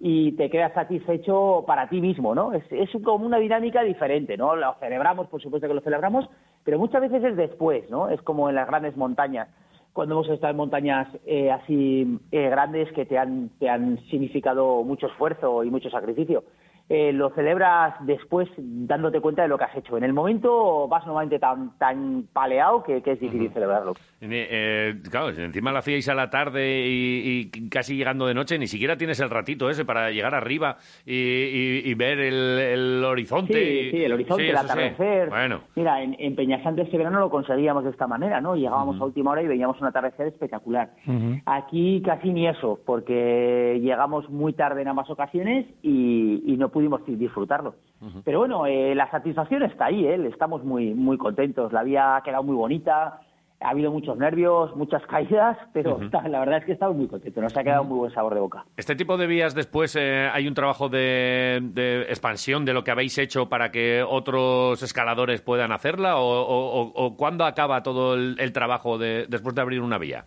y 0.00 0.32
te 0.32 0.50
quedas 0.50 0.72
satisfecho 0.72 1.64
para 1.66 1.88
ti 1.88 2.00
mismo, 2.00 2.34
¿no? 2.34 2.52
Es, 2.52 2.64
es, 2.70 2.90
como 3.04 3.24
una 3.24 3.38
dinámica 3.38 3.82
diferente, 3.82 4.36
¿no? 4.36 4.56
Lo 4.56 4.74
celebramos, 4.80 5.28
por 5.28 5.40
supuesto 5.40 5.68
que 5.68 5.74
lo 5.74 5.80
celebramos, 5.80 6.28
pero 6.64 6.78
muchas 6.78 7.00
veces 7.00 7.22
es 7.22 7.36
después, 7.36 7.88
¿no? 7.88 8.08
Es 8.08 8.20
como 8.22 8.48
en 8.48 8.56
las 8.56 8.66
grandes 8.66 8.96
montañas, 8.96 9.48
cuando 9.92 10.14
hemos 10.14 10.28
estado 10.28 10.50
en 10.52 10.56
montañas 10.56 11.08
eh, 11.26 11.50
así 11.50 12.20
eh, 12.30 12.48
grandes 12.50 12.92
que 12.92 13.04
te 13.04 13.18
han, 13.18 13.50
te 13.58 13.68
han 13.68 13.98
significado 14.10 14.82
mucho 14.84 15.06
esfuerzo 15.06 15.64
y 15.64 15.70
mucho 15.70 15.90
sacrificio. 15.90 16.44
Eh, 16.90 17.12
lo 17.12 17.28
celebras 17.30 17.94
después 18.06 18.48
dándote 18.56 19.20
cuenta 19.20 19.42
de 19.42 19.48
lo 19.48 19.58
que 19.58 19.64
has 19.64 19.76
hecho. 19.76 19.98
En 19.98 20.04
el 20.04 20.14
momento 20.14 20.88
vas 20.88 21.04
normalmente 21.04 21.38
tan, 21.38 21.76
tan 21.76 22.24
paleado 22.32 22.82
que, 22.82 23.02
es 23.04 23.20
difícil 23.20 23.52
celebrarlo. 23.52 23.92
Eh, 24.22 24.98
claro, 25.10 25.28
encima 25.28 25.70
lo 25.70 25.78
hacíais 25.78 26.08
a 26.08 26.14
la 26.14 26.30
tarde 26.30 26.86
y, 26.86 27.50
casi 27.68 27.94
llegando 27.94 28.26
de 28.26 28.32
noche, 28.32 28.58
ni 28.58 28.66
siquiera 28.66 28.96
tienes 28.96 29.20
el 29.20 29.28
ratito 29.28 29.68
ese 29.68 29.84
para 29.84 30.10
llegar 30.10 30.34
arriba 30.34 30.78
y, 31.04 31.92
ver 31.92 32.20
el, 32.20 33.04
horizonte. 33.04 33.52
Sí, 33.52 33.90
sí, 33.90 34.04
el 34.04 34.12
horizonte, 34.12 34.48
el 34.48 34.56
atardecer. 34.56 35.28
Bueno. 35.28 35.60
Mira, 35.76 36.02
en, 36.02 36.16
en 36.18 36.36
Peñasante 36.36 36.82
este 36.82 36.96
verano 36.96 37.20
lo 37.20 37.28
conseguíamos 37.28 37.84
de 37.84 37.90
esta 37.90 38.06
manera, 38.06 38.40
¿no? 38.40 38.56
Llegábamos 38.56 38.98
a 38.98 39.04
última 39.04 39.32
hora 39.32 39.42
y 39.42 39.46
veíamos 39.46 39.78
un 39.80 39.88
atardecer 39.88 40.28
espectacular. 40.28 40.90
Aquí 41.44 42.00
casi 42.02 42.30
ni 42.30 42.48
eso, 42.48 42.80
porque 42.86 43.78
llegamos 43.82 44.30
muy 44.30 44.54
tarde 44.54 44.82
en 44.82 44.88
ambas 44.88 45.10
ocasiones 45.10 45.66
y, 45.82 46.42
y 46.46 46.56
no 46.56 46.70
pudimos 46.70 46.77
disfrutarlo. 46.80 47.74
Pero 48.24 48.38
bueno, 48.38 48.66
eh, 48.66 48.94
la 48.94 49.10
satisfacción 49.10 49.62
está 49.62 49.86
ahí, 49.86 50.06
¿eh? 50.06 50.28
estamos 50.28 50.64
muy, 50.64 50.94
muy 50.94 51.18
contentos. 51.18 51.72
La 51.72 51.82
vía 51.82 52.16
ha 52.16 52.22
quedado 52.22 52.42
muy 52.42 52.54
bonita, 52.54 53.20
ha 53.60 53.70
habido 53.70 53.90
muchos 53.90 54.16
nervios, 54.16 54.74
muchas 54.76 55.04
caídas, 55.06 55.58
pero 55.72 55.98
la 56.28 56.38
verdad 56.40 56.58
es 56.58 56.64
que 56.64 56.72
estamos 56.72 56.96
muy 56.96 57.08
contentos, 57.08 57.42
nos 57.42 57.56
ha 57.56 57.64
quedado 57.64 57.82
un 57.82 57.88
muy 57.88 57.98
buen 57.98 58.12
sabor 58.12 58.34
de 58.34 58.40
boca. 58.40 58.64
Este 58.76 58.94
tipo 58.94 59.16
de 59.16 59.26
vías 59.26 59.54
después 59.54 59.96
eh, 59.96 60.28
hay 60.32 60.46
un 60.46 60.54
trabajo 60.54 60.88
de, 60.88 62.06
expansión 62.08 62.64
de 62.64 62.72
lo 62.72 62.84
que 62.84 62.92
habéis 62.92 63.18
hecho 63.18 63.48
para 63.48 63.70
que 63.70 64.02
otros 64.02 64.82
escaladores 64.82 65.42
puedan 65.42 65.72
hacerla 65.72 66.14
o, 66.18 67.14
cuándo 67.16 67.44
acaba 67.44 67.82
todo 67.82 68.14
el, 68.14 68.52
trabajo 68.52 68.96
de, 68.96 69.26
después 69.28 69.54
de 69.54 69.60
abrir 69.60 69.80
una 69.80 69.98
vía? 69.98 70.24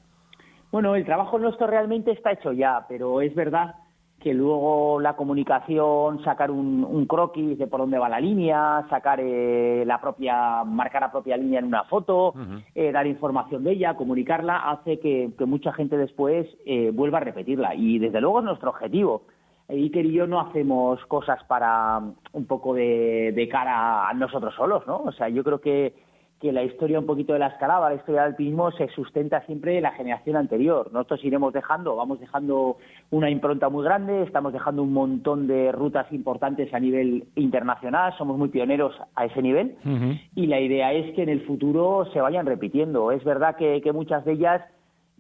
Bueno, 0.72 0.96
el 0.96 1.06
trabajo 1.06 1.38
nuestro 1.38 1.68
realmente 1.68 2.12
está 2.12 2.32
hecho 2.32 2.52
ya, 2.54 2.86
pero 2.88 3.22
es 3.22 3.34
verdad 3.36 3.76
que 4.22 4.34
luego 4.34 5.00
la 5.00 5.16
comunicación, 5.16 6.24
sacar 6.24 6.52
un, 6.52 7.06
croquis 7.08 7.58
de 7.58 7.68
por 7.68 7.80
dónde 7.80 7.98
va 7.98 8.08
la 8.08 8.20
línea, 8.20 8.86
sacar 8.90 9.20
eh, 9.20 9.84
la 9.86 10.00
propia, 10.00 10.64
marcar 10.64 11.02
la 11.02 11.12
propia 11.12 11.38
línea 11.38 11.60
en 11.60 11.66
una 11.66 11.84
foto, 11.86 12.34
eh, 12.76 12.92
dar 12.92 13.08
información 13.08 13.64
de 13.64 13.72
ella, 13.72 13.96
comunicarla, 13.96 14.70
hace 14.70 15.00
que, 15.00 15.32
mucha 15.46 15.74
gente 15.74 15.98
después 15.98 16.48
eh, 16.66 16.92
vuelva 16.94 17.18
a 17.18 17.22
repetirla. 17.22 17.74
Y 17.76 17.98
desde 17.98 18.22
luego 18.22 18.40
es 18.40 18.46
nuestro 18.46 18.70
objetivo. 18.70 19.24
Iker 19.68 20.06
y 20.06 20.12
yo 20.12 20.28
no 20.28 20.40
hacemos 20.40 21.04
cosas 21.06 21.44
para 21.46 22.00
un 22.34 22.46
poco 22.46 22.74
de, 22.74 23.32
de 23.34 23.48
cara 23.48 24.08
a 24.08 24.14
nosotros 24.14 24.54
solos, 24.56 24.86
¿no? 24.86 24.98
O 24.98 25.12
sea, 25.14 25.30
yo 25.30 25.44
creo 25.44 25.62
que 25.62 25.94
que 26.42 26.52
la 26.52 26.64
historia 26.64 27.00
un 27.00 27.06
poquito 27.06 27.34
de 27.34 27.40
la 27.40 27.48
escalada, 27.48 27.90
la 27.90 27.96
historia 27.96 28.22
del 28.22 28.32
alpinismo 28.32 28.72
se 28.72 28.88
sustenta 28.90 29.46
siempre 29.46 29.78
en 29.78 29.84
la 29.84 29.92
generación 29.92 30.36
anterior. 30.36 30.92
Nosotros 30.92 31.24
iremos 31.24 31.54
dejando, 31.54 31.96
vamos 31.96 32.20
dejando 32.20 32.78
una 33.12 33.30
impronta 33.30 33.70
muy 33.70 33.84
grande, 33.86 34.24
estamos 34.24 34.52
dejando 34.52 34.82
un 34.82 34.92
montón 34.92 35.46
de 35.46 35.72
rutas 35.72 36.12
importantes 36.12 36.74
a 36.74 36.80
nivel 36.80 37.26
internacional, 37.36 38.14
somos 38.18 38.40
muy 38.40 38.50
pioneros 38.50 38.96
a 39.16 39.26
ese 39.26 39.42
nivel 39.42 39.78
y 40.34 40.48
la 40.48 40.60
idea 40.60 40.92
es 40.94 41.14
que 41.16 41.22
en 41.22 41.30
el 41.30 41.46
futuro 41.46 42.08
se 42.12 42.20
vayan 42.20 42.48
repitiendo. 42.48 43.12
Es 43.12 43.24
verdad 43.24 43.56
que, 43.56 43.92
muchas 43.94 44.26
de 44.26 44.32
ellas 44.32 44.62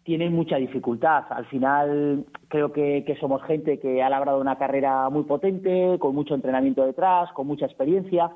tienen 0.04 0.34
mucha 0.34 0.56
dificultad. 0.56 1.26
Al 1.30 1.46
final 1.48 2.26
creo 2.48 2.72
que, 2.72 3.04
que 3.06 3.16
somos 3.18 3.44
gente 3.44 3.80
que 3.80 4.02
ha 4.02 4.10
labrado 4.10 4.42
una 4.42 4.58
carrera 4.58 5.08
muy 5.10 5.24
potente, 5.24 5.98
con 6.00 6.16
mucho 6.16 6.34
entrenamiento 6.34 6.84
detrás, 6.84 7.32
con 7.34 7.46
mucha 7.46 7.66
experiencia 7.66 8.32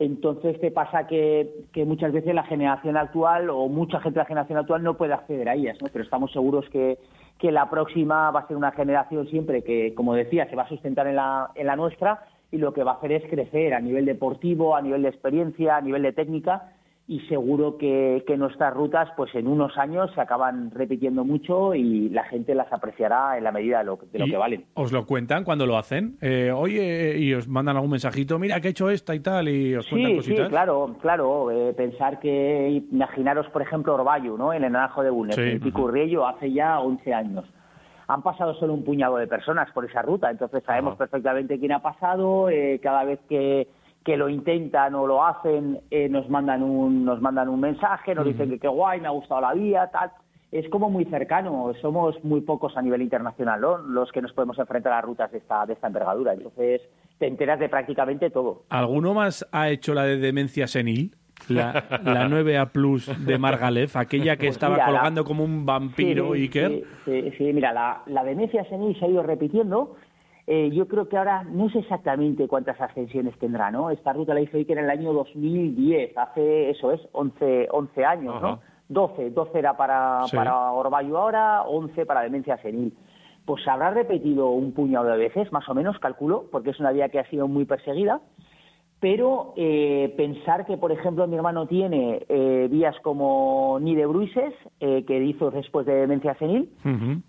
entonces, 0.00 0.56
¿qué 0.58 0.70
pasa? 0.70 1.06
Que, 1.06 1.66
muchas 1.84 2.10
veces 2.10 2.34
la 2.34 2.44
generación 2.44 2.96
actual 2.96 3.50
o 3.50 3.68
mucha 3.68 4.00
gente 4.00 4.18
de 4.18 4.22
la 4.22 4.28
generación 4.28 4.58
actual 4.58 4.82
no 4.82 4.96
puede 4.96 5.12
acceder 5.12 5.46
a 5.46 5.54
ellas, 5.54 5.76
¿no? 5.82 5.88
Pero 5.92 6.02
estamos 6.02 6.32
seguros 6.32 6.64
que, 6.70 6.98
que 7.38 7.52
la 7.52 7.68
próxima 7.68 8.30
va 8.30 8.40
a 8.40 8.48
ser 8.48 8.56
una 8.56 8.72
generación 8.72 9.26
siempre 9.28 9.62
que, 9.62 9.94
como 9.94 10.14
decía, 10.14 10.48
se 10.48 10.56
va 10.56 10.62
a 10.62 10.68
sustentar 10.68 11.06
en 11.06 11.16
la, 11.16 11.50
en 11.54 11.66
la 11.66 11.76
nuestra 11.76 12.24
y 12.50 12.56
lo 12.56 12.72
que 12.72 12.82
va 12.82 12.92
a 12.92 12.94
hacer 12.94 13.12
es 13.12 13.28
crecer 13.28 13.74
a 13.74 13.80
nivel 13.80 14.06
deportivo, 14.06 14.74
a 14.74 14.80
nivel 14.80 15.02
de 15.02 15.10
experiencia, 15.10 15.76
a 15.76 15.82
nivel 15.82 16.00
de 16.00 16.12
técnica 16.14 16.72
y 17.10 17.18
seguro 17.26 17.76
que, 17.76 18.22
nuestras 18.38 18.72
rutas 18.72 19.08
pues 19.16 19.34
en 19.34 19.48
unos 19.48 19.76
años 19.76 20.12
se 20.14 20.20
acaban 20.20 20.70
repitiendo 20.70 21.24
mucho 21.24 21.74
y 21.74 22.08
la 22.08 22.22
gente 22.22 22.54
las 22.54 22.72
apreciará 22.72 23.36
en 23.36 23.42
la 23.42 23.50
medida 23.50 23.78
de 23.78 23.84
lo, 23.84 23.98
que 23.98 24.36
valen. 24.36 24.66
¿Os 24.74 24.92
lo 24.92 25.04
cuentan 25.04 25.42
cuando 25.42 25.66
lo 25.66 25.76
hacen? 25.76 26.16
Eh, 26.20 26.52
oye, 26.54 27.18
y 27.18 27.34
os 27.34 27.48
mandan 27.48 27.74
algún 27.74 27.90
mensajito, 27.90 28.38
mira 28.38 28.60
que 28.60 28.68
he 28.68 28.70
hecho 28.70 28.90
esta 28.90 29.12
y 29.12 29.18
tal, 29.18 29.48
y 29.48 29.74
os 29.74 29.88
cuentan 29.88 30.16
cositas. 30.18 30.46
Sí, 30.46 30.50
claro, 30.50 30.96
claro. 31.02 31.50
Eh, 31.50 31.74
pensar 31.74 32.20
que, 32.20 32.84
imaginaros 32.92 33.48
por 33.48 33.62
ejemplo 33.62 33.96
Orbayu, 33.96 34.38
¿no? 34.38 34.52
En 34.52 34.62
el 34.62 34.70
Naranjo 34.70 35.02
de 35.02 35.10
Bulnes, 35.10 35.36
el 35.36 35.58
Picurriello, 35.58 36.28
hace 36.28 36.52
ya 36.52 36.78
11 36.78 37.12
años. 37.12 37.44
Han 38.06 38.22
pasado 38.22 38.54
solo 38.54 38.72
un 38.72 38.84
puñado 38.84 39.16
de 39.16 39.26
personas 39.26 39.68
por 39.72 39.84
esa 39.84 40.02
ruta, 40.02 40.30
entonces 40.30 40.62
sabemos 40.64 40.96
perfectamente 40.96 41.58
quién 41.58 41.72
ha 41.72 41.82
pasado, 41.82 42.48
eh, 42.50 42.78
cada 42.80 43.02
vez 43.02 43.18
que 43.28 43.66
que 44.04 44.16
lo 44.16 44.28
intentan 44.28 44.94
o 44.94 45.06
lo 45.06 45.24
hacen, 45.24 45.80
eh, 45.90 46.08
nos 46.08 46.28
mandan 46.30 46.62
un 46.62 47.04
nos 47.04 47.20
mandan 47.20 47.48
un 47.48 47.60
mensaje, 47.60 48.14
nos 48.14 48.24
dicen 48.24 48.48
que 48.50 48.58
qué 48.58 48.68
guay, 48.68 49.00
me 49.00 49.08
ha 49.08 49.10
gustado 49.10 49.40
la 49.40 49.52
vía, 49.52 49.88
tal. 49.92 50.10
Es 50.50 50.68
como 50.68 50.90
muy 50.90 51.04
cercano, 51.04 51.72
somos 51.80 52.22
muy 52.24 52.40
pocos 52.40 52.76
a 52.76 52.82
nivel 52.82 53.02
internacional 53.02 53.60
los 53.60 54.10
que 54.10 54.20
nos 54.20 54.32
podemos 54.32 54.58
enfrentar 54.58 54.92
a 54.92 55.00
rutas 55.00 55.30
de 55.30 55.38
esta, 55.38 55.64
de 55.64 55.74
esta 55.74 55.86
envergadura. 55.86 56.32
Entonces, 56.32 56.82
te 57.18 57.28
enteras 57.28 57.60
de 57.60 57.68
prácticamente 57.68 58.30
todo. 58.30 58.64
¿Alguno 58.68 59.14
más 59.14 59.46
ha 59.52 59.68
hecho 59.68 59.94
la 59.94 60.04
de 60.04 60.16
demencia 60.16 60.66
senil? 60.66 61.14
La, 61.48 61.84
la 62.02 62.28
9A 62.28 62.70
Plus 62.70 63.10
de 63.24 63.38
Margalef, 63.38 63.96
aquella 63.96 64.36
que 64.36 64.46
pues 64.46 64.56
estaba 64.56 64.84
colgando 64.84 65.24
como 65.24 65.44
un 65.44 65.64
vampiro 65.64 66.32
Iker. 66.32 66.82
Sí, 67.04 67.30
sí, 67.38 67.52
mira, 67.52 67.72
la, 67.72 68.02
la 68.06 68.24
demencia 68.24 68.64
senil 68.64 68.98
se 68.98 69.04
ha 69.04 69.08
ido 69.08 69.22
repitiendo 69.22 69.96
eh, 70.52 70.68
yo 70.72 70.88
creo 70.88 71.08
que 71.08 71.16
ahora 71.16 71.44
no 71.44 71.70
sé 71.70 71.78
exactamente 71.78 72.48
cuántas 72.48 72.80
ascensiones 72.80 73.38
tendrá, 73.38 73.70
¿no? 73.70 73.88
Esta 73.90 74.12
ruta 74.12 74.34
la 74.34 74.40
hizo 74.40 74.56
Iker 74.56 74.78
en 74.78 74.84
el 74.86 74.90
año 74.90 75.12
2010, 75.12 76.18
hace, 76.18 76.70
eso 76.70 76.90
es, 76.90 77.00
11, 77.12 77.68
11 77.70 78.04
años, 78.04 78.42
¿no? 78.42 78.58
12, 78.88 79.30
12 79.30 79.56
era 79.56 79.76
para, 79.76 80.22
para 80.34 80.72
Orbayo 80.72 81.18
ahora, 81.18 81.62
11 81.62 82.04
para 82.04 82.22
demencia 82.22 82.60
senil. 82.62 82.92
Pues 83.44 83.62
habrá 83.68 83.90
repetido 83.90 84.48
un 84.48 84.72
puñado 84.72 85.06
de 85.06 85.18
veces, 85.18 85.52
más 85.52 85.68
o 85.68 85.74
menos, 85.74 86.00
calculo, 86.00 86.46
porque 86.50 86.70
es 86.70 86.80
una 86.80 86.90
vía 86.90 87.10
que 87.10 87.20
ha 87.20 87.30
sido 87.30 87.46
muy 87.46 87.64
perseguida 87.64 88.20
pero 89.00 89.54
eh, 89.56 90.12
pensar 90.16 90.66
que, 90.66 90.76
por 90.76 90.92
ejemplo, 90.92 91.26
mi 91.26 91.34
hermano 91.34 91.66
tiene 91.66 92.26
eh, 92.28 92.68
vías 92.70 92.94
como 93.02 93.78
Nidebruises, 93.80 94.52
eh, 94.78 95.04
que 95.06 95.24
hizo 95.24 95.50
después 95.50 95.86
de 95.86 95.94
demencia 95.94 96.34
senil, 96.34 96.70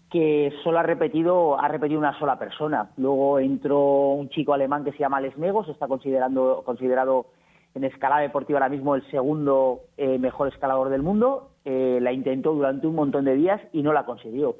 que 0.09 0.51
solo 0.63 0.79
ha 0.79 0.83
repetido, 0.83 1.57
ha 1.57 1.69
repetido 1.69 1.97
una 1.97 2.17
sola 2.19 2.37
persona. 2.37 2.91
Luego 2.97 3.39
entró 3.39 4.09
un 4.09 4.27
chico 4.29 4.53
alemán 4.53 4.83
que 4.83 4.91
se 4.91 4.99
llama 4.99 5.21
Les 5.21 5.37
Megos, 5.37 5.69
está 5.69 5.87
considerando, 5.87 6.61
considerado 6.65 7.27
en 7.73 7.85
escalada 7.85 8.21
deportiva 8.21 8.59
ahora 8.59 8.69
mismo 8.69 8.95
el 8.95 9.09
segundo 9.09 9.79
eh, 9.95 10.19
mejor 10.19 10.49
escalador 10.49 10.89
del 10.89 11.03
mundo. 11.03 11.51
la 11.63 12.11
intentó 12.11 12.53
durante 12.53 12.85
un 12.85 12.95
montón 12.95 13.23
de 13.23 13.35
días 13.35 13.61
y 13.71 13.81
no 13.81 13.93
la 13.93 14.03
consiguió 14.03 14.55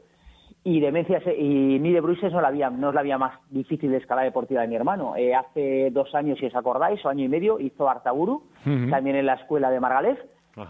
y 0.64 0.80
demencia 0.80 1.22
y 1.34 1.80
ni 1.80 1.92
de 1.92 2.02
Bruises 2.02 2.32
no 2.32 2.40
la 2.40 2.50
había 2.50 2.70
no 2.70 2.90
es 2.90 2.96
la 2.96 3.02
vía 3.02 3.18
más 3.18 3.40
difícil 3.50 3.92
de 3.92 3.98
escala 3.98 4.22
deportiva 4.22 4.62
de 4.62 4.68
mi 4.68 4.76
hermano. 4.76 5.16
Eh, 5.16 5.34
hace 5.34 5.90
dos 5.92 6.14
años 6.14 6.38
si 6.40 6.46
os 6.46 6.56
acordáis 6.56 7.04
o 7.04 7.10
año 7.10 7.26
y 7.26 7.30
medio 7.30 7.60
hizo 7.60 7.90
Artaburu 7.90 8.44
también 8.90 9.16
en 9.16 9.26
la 9.26 9.36
escuela 9.36 9.72
de 9.72 9.80
Margalef. 9.80 10.20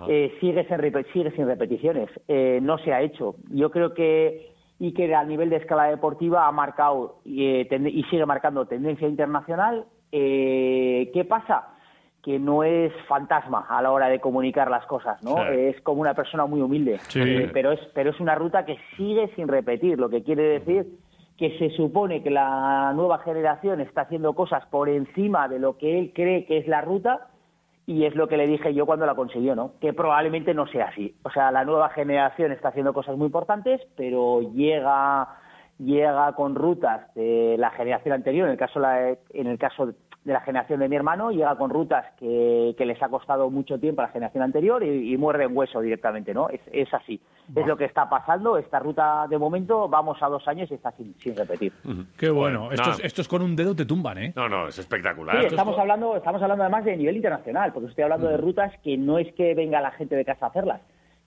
Eh, 0.08 0.34
sigue 0.40 0.66
sin 0.68 1.06
sigue 1.12 1.32
sin 1.32 1.48
repeticiones. 1.48 2.10
Eh, 2.28 2.60
no 2.62 2.78
se 2.78 2.94
ha 2.94 3.02
hecho. 3.02 3.36
Yo 3.50 3.72
creo 3.72 3.94
que 3.94 4.52
y 4.80 4.94
que 4.94 5.14
a 5.14 5.24
nivel 5.24 5.50
de 5.50 5.58
escala 5.58 5.86
deportiva 5.86 6.48
ha 6.48 6.52
marcado 6.52 7.18
y 7.26 7.66
sigue 8.10 8.26
marcando 8.26 8.66
tendencia 8.66 9.08
internacional. 9.08 9.86
Qué 10.10 11.26
pasa 11.28 11.68
que 12.24 12.38
no 12.38 12.64
es 12.64 12.94
fantasma 13.08 13.66
a 13.68 13.82
la 13.82 13.92
hora 13.92 14.08
de 14.08 14.20
comunicar 14.20 14.70
las 14.70 14.86
cosas, 14.86 15.22
¿no? 15.24 15.44
Es 15.46 15.82
como 15.82 16.02
una 16.02 16.14
persona 16.14 16.46
muy 16.46 16.62
humilde, 16.62 17.00
eh, 17.16 17.50
pero 17.52 17.72
es 17.72 17.80
pero 17.96 18.12
es 18.12 18.20
una 18.20 18.36
ruta 18.36 18.66
que 18.66 18.78
sigue 18.96 19.30
sin 19.36 19.48
repetir, 19.48 20.00
lo 20.00 20.10
que 20.10 20.24
quiere 20.24 20.60
decir 20.60 20.86
que 21.38 21.58
se 21.58 21.72
supone 21.72 22.22
que 22.22 22.30
la 22.30 22.94
nueva 22.94 23.18
generación 23.20 23.82
está 23.82 24.02
haciendo 24.02 24.34
cosas 24.34 24.64
por 24.68 24.90
encima 24.90 25.48
de 25.48 25.58
lo 25.58 25.76
que 25.76 25.98
él 25.98 26.12
cree 26.14 26.46
que 26.46 26.60
es 26.60 26.68
la 26.68 26.82
ruta 26.82 27.30
y 27.88 28.06
es 28.06 28.14
lo 28.16 28.28
que 28.28 28.38
le 28.38 28.46
dije 28.46 28.76
yo 28.76 28.86
cuando 28.86 29.08
la 29.08 29.16
consiguió, 29.16 29.56
¿no? 29.56 29.74
Que 29.82 29.92
probablemente 29.92 30.54
no 30.54 30.68
sea 30.68 30.90
así. 30.90 31.16
O 31.24 31.32
sea, 31.32 31.52
la 31.52 31.66
nueva 31.66 31.90
generación 31.90 32.52
está 32.52 32.70
haciendo 32.70 32.94
cosas 32.94 33.18
muy 33.18 33.26
importantes, 33.26 33.82
pero 33.98 34.42
llega 34.54 35.30
llega 35.80 36.32
con 36.34 36.54
rutas 36.54 37.12
de 37.16 37.56
la 37.58 37.72
generación 37.72 38.14
anterior, 38.14 38.46
en 38.46 38.52
el 38.52 38.60
caso 38.60 38.80
en 39.34 39.48
el 39.48 39.58
caso 39.58 39.94
de 40.24 40.34
la 40.34 40.42
generación 40.42 40.80
de 40.80 40.88
mi 40.88 40.96
hermano, 40.96 41.32
llega 41.32 41.56
con 41.56 41.72
rutas 41.72 42.06
que, 42.20 42.76
que 42.78 42.86
les 42.86 43.02
ha 43.02 43.10
costado 43.10 43.50
mucho 43.50 43.80
tiempo 43.80 44.02
a 44.02 44.06
la 44.06 44.12
generación 44.12 44.44
anterior 44.44 44.84
y, 44.84 45.18
muerde 45.18 45.46
en 45.46 45.58
hueso 45.58 45.82
directamente, 45.82 46.34
¿no? 46.34 46.50
Es, 46.50 46.62
es 46.72 46.94
así. 46.94 47.20
Es 47.56 47.68
lo 47.68 47.76
que 47.76 47.86
está 47.86 48.08
pasando. 48.08 48.58
Esta 48.58 48.80
ruta, 48.80 49.26
de 49.28 49.38
momento, 49.38 49.90
vamos 49.90 50.18
a 50.22 50.28
dos 50.28 50.48
años 50.48 50.70
y 50.72 50.76
está 50.76 50.92
sin, 50.92 51.14
sin 51.16 51.36
repetir. 51.36 51.74
Qué 52.18 52.30
bueno. 52.30 52.70
estos, 52.72 53.28
con 53.28 53.42
un 53.42 53.56
dedo 53.56 53.76
te 53.76 53.86
tumban, 53.86 54.18
¿eh? 54.20 54.34
No, 54.36 54.48
no, 54.48 54.68
es 54.68 54.78
espectacular. 54.78 55.40
Sí, 55.42 55.48
estamos, 55.48 55.78
hablando, 55.78 56.16
estamos 56.16 56.42
hablando 56.42 56.64
además 56.64 56.86
de 56.86 56.96
nivel 56.96 57.16
internacional, 57.16 57.74
porque 57.74 57.90
estoy 57.90 58.04
hablando 58.04 58.28
de 58.28 58.38
rutas 58.38 58.72
que 58.84 58.98
no 58.98 59.18
es 59.18 59.34
que 59.34 59.54
venga 59.56 59.82
la 59.82 59.92
gente 59.92 60.16
de 60.16 60.24
casa 60.24 60.46
a 60.46 60.50
hacerlas, 60.50 60.82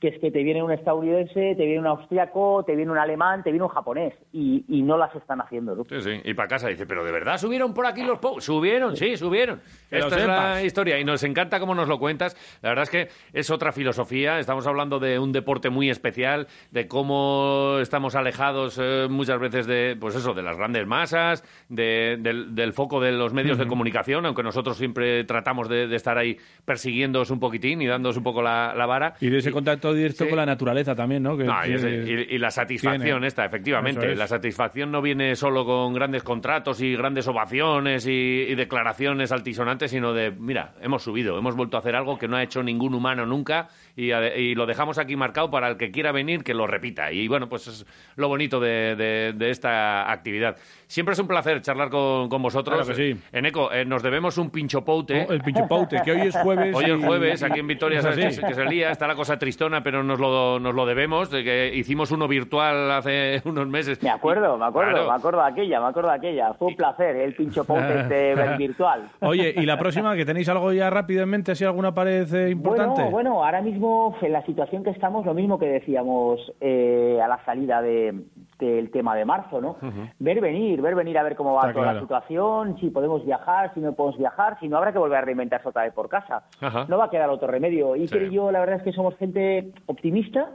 que 0.04 0.10
es 0.10 0.18
que 0.20 0.30
te 0.30 0.42
viene 0.42 0.62
un 0.62 0.70
estadounidense, 0.70 1.54
te 1.56 1.64
viene 1.64 1.80
un 1.80 1.86
austriaco, 1.86 2.62
te 2.66 2.76
viene 2.76 2.92
un 2.92 2.98
alemán, 2.98 3.42
te 3.42 3.50
viene 3.50 3.64
un 3.64 3.70
japonés 3.70 4.12
y, 4.32 4.62
no 4.84 4.98
las 4.98 5.14
están 5.14 5.40
haciendo. 5.40 5.82
Sí, 5.88 5.98
sí. 6.02 6.20
Y 6.24 6.34
para 6.34 6.46
casa 6.46 6.68
dice, 6.68 6.84
pero 6.84 7.02
de 7.02 7.10
verdad 7.10 7.38
subieron 7.38 7.72
por 7.72 7.86
aquí 7.86 8.02
los 8.02 8.18
posts. 8.18 8.44
Subieron, 8.44 8.94
sí, 8.98 9.16
subieron. 9.16 9.62
Esta 9.90 10.18
es 10.18 10.26
la 10.26 10.62
historia 10.62 10.98
y 10.98 11.04
nos 11.04 11.22
encanta 11.22 11.58
cómo 11.58 11.74
nos 11.74 11.88
lo 11.88 11.98
cuentas. 11.98 12.36
La 12.60 12.68
verdad 12.68 12.82
es 12.82 12.90
que 12.90 13.08
es 13.32 13.48
otra 13.48 13.72
filosofía. 13.72 14.38
Estamos 14.38 14.66
hablando 14.66 14.98
de 14.98 15.18
un 15.18 15.32
deporte 15.32 15.70
muy 15.70 15.88
especial, 15.88 16.48
de 16.70 16.86
cómo 16.86 17.78
estamos 17.80 18.14
alejados 18.14 18.78
eh, 18.78 19.06
muchas 19.08 19.40
veces 19.40 19.66
de, 19.66 19.96
pues 19.98 20.16
eso, 20.16 20.34
de 20.34 20.42
las 20.42 20.58
grandes 20.58 20.86
masas, 20.86 21.42
del, 21.70 22.72
foco 22.74 23.00
de 23.00 23.12
los 23.12 23.32
medios 23.32 23.56
de 23.56 23.66
comunicación, 23.66 24.26
aunque 24.26 24.42
nosotros 24.42 24.76
siempre 24.76 25.24
tratamos 25.24 25.70
de, 25.70 25.94
estar 25.94 26.18
ahí 26.18 26.36
persiguiéndoos 26.66 27.30
un 27.30 27.40
poquitín 27.40 27.80
y 27.80 27.86
dándoos 27.86 28.18
un 28.18 28.22
poco 28.22 28.42
la, 28.42 28.74
la 28.76 28.84
vara. 28.84 29.14
Y 29.22 29.30
de 29.30 29.38
ese 29.38 29.50
contacto 29.50 29.93
directo 29.94 30.28
con 30.28 30.36
la 30.36 30.46
naturaleza 30.46 30.94
también, 30.94 31.22
¿no? 31.22 31.36
y, 31.40 32.38
la 32.38 32.50
satisfacción 32.50 33.24
esta, 33.24 33.44
efectivamente. 33.44 34.14
La 34.14 34.26
satisfacción 34.26 34.90
no 34.90 35.00
viene 35.02 35.36
solo 35.36 35.64
con 35.64 35.92
grandes 35.94 36.22
contratos 36.22 36.80
y 36.80 36.94
grandes 36.96 37.26
ovaciones 37.28 38.06
y, 38.06 38.54
declaraciones 38.54 39.32
altisonantes, 39.32 39.90
sino 39.90 40.12
de, 40.12 40.30
mira, 40.30 40.74
hemos 40.80 41.02
subido, 41.02 41.38
hemos 41.38 41.56
vuelto 41.56 41.76
a 41.76 41.80
hacer 41.80 41.96
algo 41.96 42.18
que 42.18 42.28
no 42.28 42.36
ha 42.36 42.42
hecho 42.42 42.62
ningún 42.62 42.94
humano 42.94 43.26
nunca 43.26 43.68
y, 43.96 44.54
lo 44.54 44.66
dejamos 44.66 44.98
aquí 44.98 45.16
marcado 45.16 45.50
para 45.50 45.68
el 45.68 45.76
que 45.76 45.90
quiera 45.90 46.12
venir 46.12 46.42
que 46.42 46.54
lo 46.54 46.66
repita. 46.66 47.12
Y 47.12 47.28
bueno, 47.28 47.48
pues 47.48 47.66
es 47.66 47.86
lo 48.16 48.28
bonito 48.28 48.60
de, 48.60 49.34
esta 49.40 50.10
actividad. 50.10 50.56
Siempre 50.86 51.14
es 51.14 51.18
un 51.18 51.26
placer 51.26 51.60
charlar 51.62 51.90
con, 51.90 52.28
vosotros. 52.28 52.86
Claro 52.86 52.94
sí. 52.94 53.16
Eneco, 53.32 53.72
eh, 53.72 53.84
nos 53.84 54.02
debemos 54.02 54.38
un 54.38 54.50
pincho 54.50 54.84
poute. 54.84 55.26
Oh, 55.28 55.32
el 55.32 55.40
pincho 55.40 55.66
poute, 55.68 56.00
que 56.04 56.12
hoy 56.12 56.20
es 56.22 56.36
jueves. 56.36 56.74
Hoy 56.74 56.84
es 56.84 57.04
jueves, 57.04 57.42
aquí 57.42 57.60
en 57.60 57.66
Vitoria 57.66 58.02
sabes 58.02 58.38
que, 58.38 58.54
se 58.54 58.64
lía, 58.64 58.90
está 58.90 59.06
la 59.06 59.14
cosa 59.14 59.38
tristona, 59.38 59.73
pero 59.82 60.02
nos 60.02 60.20
lo, 60.20 60.60
nos 60.60 60.74
lo 60.74 60.86
debemos, 60.86 61.30
de 61.30 61.42
que 61.42 61.74
hicimos 61.74 62.10
uno 62.10 62.28
virtual 62.28 62.90
hace 62.90 63.42
unos 63.46 63.66
meses. 63.66 64.02
Me 64.02 64.10
acuerdo, 64.10 64.56
me 64.56 64.66
acuerdo, 64.66 65.08
me 65.08 65.14
acuerdo 65.14 65.40
de 65.42 65.48
aquella, 65.48 65.80
me 65.80 65.86
acuerdo 65.86 66.10
de 66.10 66.16
aquella. 66.16 66.54
Fue 66.54 66.68
un 66.68 66.76
placer 66.76 67.16
el 67.16 67.34
pincho 67.34 67.64
este 67.68 68.34
virtual. 68.58 69.08
Oye, 69.20 69.54
¿y 69.56 69.66
la 69.66 69.78
próxima, 69.78 70.14
que 70.16 70.24
tenéis 70.24 70.48
algo 70.48 70.72
ya 70.72 70.90
rápido 70.90 71.22
en 71.22 71.30
mente, 71.30 71.54
si 71.54 71.64
alguna 71.64 71.94
pared 71.94 72.32
eh, 72.34 72.50
importante? 72.50 73.02
Bueno, 73.02 73.10
bueno, 73.10 73.44
ahora 73.44 73.62
mismo 73.62 74.16
en 74.20 74.32
la 74.32 74.44
situación 74.44 74.84
que 74.84 74.90
estamos, 74.90 75.24
lo 75.24 75.34
mismo 75.34 75.58
que 75.58 75.66
decíamos 75.66 76.40
eh, 76.60 77.18
a 77.22 77.28
la 77.28 77.44
salida 77.44 77.82
de 77.82 78.14
del 78.58 78.90
tema 78.90 79.14
de 79.16 79.24
marzo, 79.24 79.60
¿no? 79.60 79.76
Ver 80.18 80.40
venir, 80.40 80.80
ver 80.82 80.94
venir 80.94 81.18
a 81.18 81.22
ver 81.22 81.36
cómo 81.36 81.54
va 81.54 81.62
Está 81.62 81.72
toda 81.72 81.84
claro. 81.84 81.96
la 81.96 82.02
situación, 82.02 82.76
si 82.78 82.90
podemos 82.90 83.24
viajar, 83.24 83.72
si 83.74 83.80
no 83.80 83.92
podemos 83.92 84.18
viajar, 84.18 84.58
si 84.60 84.68
no 84.68 84.76
habrá 84.76 84.92
que 84.92 84.98
volver 84.98 85.18
a 85.18 85.22
reinventarse 85.22 85.68
otra 85.68 85.82
vez 85.84 85.92
por 85.92 86.08
casa. 86.08 86.44
Ajá. 86.60 86.86
No 86.88 86.98
va 86.98 87.06
a 87.06 87.10
quedar 87.10 87.30
otro 87.30 87.48
remedio. 87.48 87.96
Y 87.96 88.06
Sí. 88.08 88.14
creo 88.16 88.30
yo, 88.30 88.52
la 88.52 88.60
verdad 88.60 88.76
es 88.76 88.82
que 88.82 88.92
somos 88.92 89.16
gente 89.16 89.72
optimista, 89.86 90.50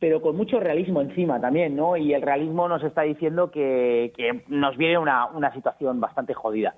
pero 0.00 0.20
con 0.20 0.36
mucho 0.36 0.60
realismo 0.60 1.00
encima 1.00 1.40
también, 1.40 1.74
¿no? 1.76 1.96
Y 1.96 2.12
el 2.12 2.20
realismo 2.20 2.68
nos 2.68 2.82
está 2.82 3.02
diciendo 3.02 3.50
que, 3.50 4.12
que 4.16 4.44
nos 4.48 4.76
viene 4.76 4.98
una, 4.98 5.26
una 5.26 5.52
situación 5.54 5.98
bastante 6.00 6.34
jodida. 6.34 6.74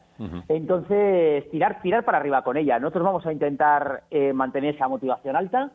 Entonces, 0.49 1.51
tirar, 1.51 1.81
tirar 1.83 2.05
para 2.05 2.19
arriba 2.19 2.43
con 2.43 2.57
ella. 2.57 2.79
Nosotros 2.79 3.05
vamos 3.05 3.27
a 3.27 3.33
intentar 3.33 4.03
eh, 4.11 4.33
mantener 4.33 4.75
esa 4.75 4.89
motivación 4.89 5.37
alta, 5.37 5.71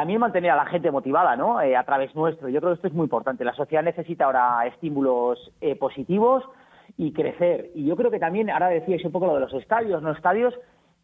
también 0.00 0.18
mantener 0.18 0.50
a 0.50 0.56
la 0.56 0.64
gente 0.64 0.90
motivada, 0.90 1.36
¿no? 1.36 1.60
Eh, 1.60 1.76
a 1.76 1.84
través 1.84 2.14
nuestro. 2.14 2.48
Yo 2.48 2.60
creo 2.60 2.72
que 2.72 2.76
esto 2.76 2.88
es 2.88 2.94
muy 2.94 3.04
importante. 3.04 3.44
La 3.44 3.52
sociedad 3.52 3.82
necesita 3.82 4.24
ahora 4.24 4.64
estímulos 4.66 5.52
eh, 5.60 5.76
positivos 5.76 6.42
y 6.96 7.12
crecer. 7.12 7.70
Y 7.74 7.84
yo 7.84 7.96
creo 7.96 8.10
que 8.10 8.18
también, 8.18 8.48
ahora 8.48 8.68
decíais 8.68 9.04
un 9.04 9.12
poco 9.12 9.26
lo 9.26 9.34
de 9.34 9.40
los 9.40 9.52
estadios, 9.52 10.02
no 10.02 10.10
estadios, 10.12 10.54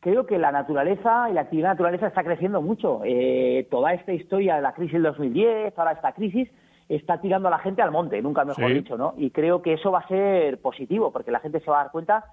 creo 0.00 0.24
que 0.24 0.38
la 0.38 0.50
naturaleza 0.50 1.28
y 1.28 1.34
la 1.34 1.42
actividad 1.42 1.68
naturaleza 1.72 2.06
está 2.06 2.24
creciendo 2.24 2.62
mucho. 2.62 3.02
Eh, 3.04 3.68
toda 3.70 3.92
esta 3.92 4.14
historia 4.14 4.56
de 4.56 4.62
la 4.62 4.72
crisis 4.72 4.94
del 4.94 5.02
2010, 5.02 5.78
ahora 5.78 5.92
esta 5.92 6.12
crisis, 6.12 6.48
está 6.88 7.20
tirando 7.20 7.48
a 7.48 7.50
la 7.50 7.58
gente 7.58 7.82
al 7.82 7.90
monte, 7.90 8.22
nunca 8.22 8.46
mejor 8.46 8.68
Sí. 8.68 8.74
dicho, 8.74 8.96
¿no? 8.96 9.12
Y 9.18 9.30
creo 9.30 9.60
que 9.60 9.74
eso 9.74 9.90
va 9.92 9.98
a 9.98 10.08
ser 10.08 10.58
positivo, 10.62 11.10
porque 11.12 11.30
la 11.30 11.40
gente 11.40 11.60
se 11.60 11.70
va 11.70 11.80
a 11.80 11.82
dar 11.84 11.92
cuenta 11.92 12.24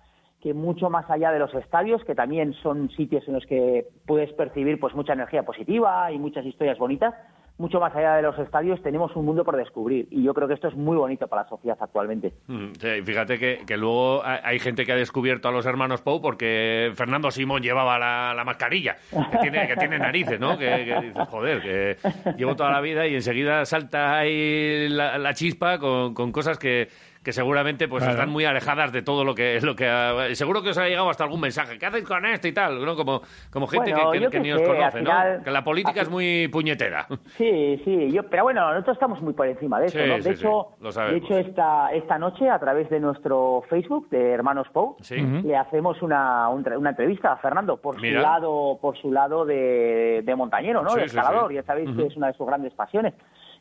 que 0.44 0.54
mucho 0.54 0.90
más 0.90 1.10
allá 1.10 1.32
de 1.32 1.40
los 1.40 1.54
estadios, 1.54 2.04
que 2.04 2.16
también 2.16 2.54
son 2.62 2.90
sitios 2.90 3.26
en 3.28 3.36
los 3.36 3.46
que 3.46 3.88
puedes 4.06 4.34
percibir 4.34 4.78
pues 4.78 4.94
mucha 4.94 5.14
energía 5.14 5.44
positiva 5.44 6.12
y 6.12 6.20
muchas 6.20 6.46
historias 6.46 6.78
bonitas, 6.78 7.14
mucho 7.58 7.80
más 7.80 7.96
allá 7.96 8.16
de 8.16 8.24
los 8.24 8.38
estadios 8.40 8.82
tenemos 8.82 9.16
un 9.16 9.26
mundo 9.26 9.46
por 9.46 9.56
descubrir 9.56 10.08
y 10.12 10.22
yo 10.22 10.34
creo 10.34 10.50
que 10.50 10.56
esto 10.56 10.68
es 10.68 10.76
muy 10.76 10.98
bonito 10.98 11.28
para 11.30 11.44
la 11.44 11.50
sociedad 11.50 11.78
actualmente. 11.80 12.34
Mm, 12.48 12.72
sí, 12.78 13.02
fíjate 13.04 13.38
que, 13.40 13.78
luego 13.78 14.22
hay 14.26 14.60
gente 14.60 14.86
que 14.86 14.92
ha 14.92 14.98
descubierto 14.98 15.48
a 15.48 15.52
los 15.52 15.66
hermanos 15.66 16.02
Pou 16.02 16.22
porque 16.22 16.92
Fernando 16.96 17.32
Simón 17.32 17.62
llevaba 17.62 17.98
la, 17.98 18.34
la 18.36 18.44
mascarilla, 18.44 18.98
que 19.32 19.38
tiene, 19.38 19.66
que 19.66 19.78
tiene 19.78 19.98
narices, 19.98 20.42
¿no? 20.42 20.58
Que, 20.58 20.84
que 20.84 21.06
dices, 21.08 21.28
joder, 21.30 21.62
que 21.62 21.98
llevo 22.36 22.58
toda 22.58 22.72
la 22.72 22.82
vida 22.82 23.08
y 23.08 23.16
enseguida 23.16 23.64
salta 23.64 24.18
ahí 24.18 24.90
la, 24.90 25.34
chispa 25.34 25.80
con 25.80 26.32
cosas 26.34 26.58
que, 26.58 26.90
que 27.24 27.32
seguramente 27.32 27.88
pues 27.88 28.04
Claro. 28.04 28.18
están 28.20 28.30
muy 28.30 28.46
alejadas 28.46 28.92
de 28.92 29.02
todo 29.02 29.24
lo 29.24 29.34
que 29.34 29.60
lo 29.62 29.76
que 29.76 29.88
ha- 29.88 30.34
seguro 30.36 30.62
que 30.62 30.70
os 30.72 30.78
ha 30.78 30.88
llegado 30.88 31.10
hasta 31.10 31.24
algún 31.24 31.40
mensaje 31.40 31.80
¿qué 31.80 31.86
hacéis 31.86 32.04
con 32.06 32.26
esto 32.26 32.48
y 32.48 32.52
tal? 32.52 32.84
¿no? 32.84 32.96
como, 32.96 33.22
como 33.50 33.66
gente 33.68 33.94
Bueno, 33.94 34.30
que, 34.30 34.40
ni 34.40 34.52
os 34.52 34.62
conoce 34.62 35.02
¿no? 35.02 35.12
que 35.44 35.50
la 35.52 35.64
política 35.64 36.02
es 36.02 36.10
muy 36.10 36.48
puñetera 36.50 37.08
Sí, 37.38 37.82
sí, 37.86 38.12
yo, 38.12 38.24
pero 38.30 38.44
bueno, 38.44 38.70
nosotros 38.74 38.96
estamos 38.98 39.22
muy 39.22 39.34
por 39.34 39.48
encima 39.48 39.80
de 39.80 39.86
eso, 39.88 40.00
Sí, 40.00 40.06
¿no? 40.08 40.16
sí, 40.18 40.22
De 40.24 40.30
hecho, 40.32 40.68
sí, 40.78 40.84
lo 40.84 40.92
sabemos. 40.92 41.22
de 41.22 41.26
hecho 41.26 41.38
esta, 41.50 41.92
esta 41.94 42.18
noche, 42.20 42.50
a 42.50 42.60
través 42.60 42.90
de 42.90 43.00
nuestro 43.00 43.64
Facebook 43.70 44.10
de 44.10 44.32
Hermanos 44.32 44.68
Pou, 44.74 44.98
Sí. 45.02 45.16
le 45.16 45.56
hacemos 45.56 46.02
una, 46.02 46.50
una 46.50 46.90
entrevista 46.90 47.32
a 47.32 47.38
Fernando 47.38 47.78
por 47.78 48.02
Mira. 48.02 48.20
su 48.20 48.24
lado, 48.24 48.78
por 48.82 48.98
su 48.98 49.12
lado 49.12 49.46
de, 49.46 50.22
de 50.26 50.36
montañero, 50.36 50.82
¿no? 50.84 50.90
Sí, 50.90 51.00
de 51.00 51.06
escalador, 51.06 51.50
sí. 51.50 51.56
ya 51.56 51.64
sabéis 51.64 51.90
que 51.96 52.06
es 52.08 52.18
una 52.18 52.28
de 52.28 52.34
sus 52.34 52.46
grandes 52.46 52.74
pasiones. 52.74 53.14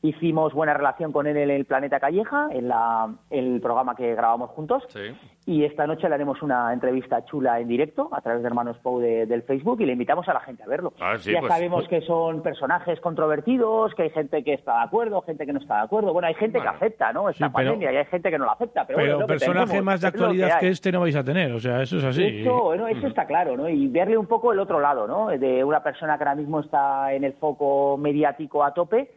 Hicimos 0.04 0.52
buena 0.52 0.74
relación 0.74 1.12
con 1.12 1.28
él 1.28 1.36
en 1.36 1.48
el 1.50 1.64
Planeta 1.64 2.00
Calleja, 2.00 2.48
en 2.50 2.66
la, 2.66 3.08
el 3.30 3.60
programa 3.60 3.94
que 3.94 4.12
grabamos 4.16 4.50
juntos. 4.50 4.82
Sí. 4.88 4.98
Y 5.46 5.64
esta 5.64 5.86
noche 5.86 6.08
le 6.08 6.14
haremos 6.16 6.42
una 6.42 6.72
entrevista 6.72 7.24
chula 7.24 7.60
en 7.60 7.68
directo 7.68 8.08
a 8.12 8.20
través 8.20 8.42
de 8.42 8.48
Hermanos 8.48 8.78
Pou 8.78 8.98
de- 9.00 9.26
del 9.26 9.42
Facebook 9.42 9.80
y 9.80 9.86
le 9.86 9.92
invitamos 9.92 10.28
a 10.28 10.34
la 10.34 10.40
gente 10.40 10.64
a 10.64 10.66
verlo. 10.66 10.92
Ah, 11.00 11.14
sí, 11.18 11.30
ya 11.32 11.38
pues- 11.38 11.52
sabemos 11.52 11.86
que 11.86 12.00
son 12.00 12.42
personajes 12.42 13.00
controvertidos, 13.00 13.94
que 13.94 14.02
hay 14.02 14.10
gente 14.10 14.42
que 14.42 14.54
está 14.54 14.78
de 14.78 14.84
acuerdo, 14.86 15.22
gente 15.22 15.46
que 15.46 15.52
no 15.52 15.60
está 15.60 15.76
de 15.76 15.82
acuerdo. 15.82 16.12
Bueno, 16.12 16.26
hay 16.26 16.34
gente 16.34 16.58
Bueno. 16.58 16.72
que 16.72 16.76
acepta, 16.78 17.12
¿no? 17.12 17.28
Esta 17.28 17.46
Sí, 17.46 17.52
pero- 17.56 17.70
pandemia 17.70 17.92
y 17.92 17.96
hay 17.98 18.04
gente 18.06 18.28
que 18.30 18.38
no 18.38 18.44
la 18.46 18.52
acepta. 18.52 18.84
Pero, 18.86 18.98
Pero 18.98 19.12
bueno, 19.14 19.26
que 19.26 19.32
personaje 19.34 19.66
tenemos, 19.66 19.84
más 19.84 20.00
de 20.00 20.04
que 20.10 20.16
actualidad 20.16 20.58
que, 20.58 20.66
hay. 20.66 20.72
este 20.72 20.90
no 20.92 21.00
vais 21.00 21.16
a 21.16 21.22
tener, 21.24 21.52
o 21.52 21.60
sea, 21.60 21.80
eso 21.82 21.98
es 21.98 22.04
así. 22.04 22.40
Eso, 22.40 22.60
bueno, 22.64 22.88
eso 22.88 23.06
está 23.06 23.24
claro, 23.26 23.56
¿no? 23.56 23.68
Y 23.68 23.86
verle 23.86 24.16
un 24.18 24.26
poco 24.26 24.52
el 24.52 24.58
otro 24.58 24.80
lado, 24.80 25.06
¿no? 25.06 25.28
De 25.28 25.62
una 25.62 25.80
persona 25.82 26.16
que 26.18 26.24
ahora 26.24 26.34
mismo 26.34 26.58
está 26.58 27.12
en 27.14 27.22
el 27.22 27.34
foco 27.34 27.96
mediático 27.98 28.64
a 28.64 28.74
tope, 28.74 29.10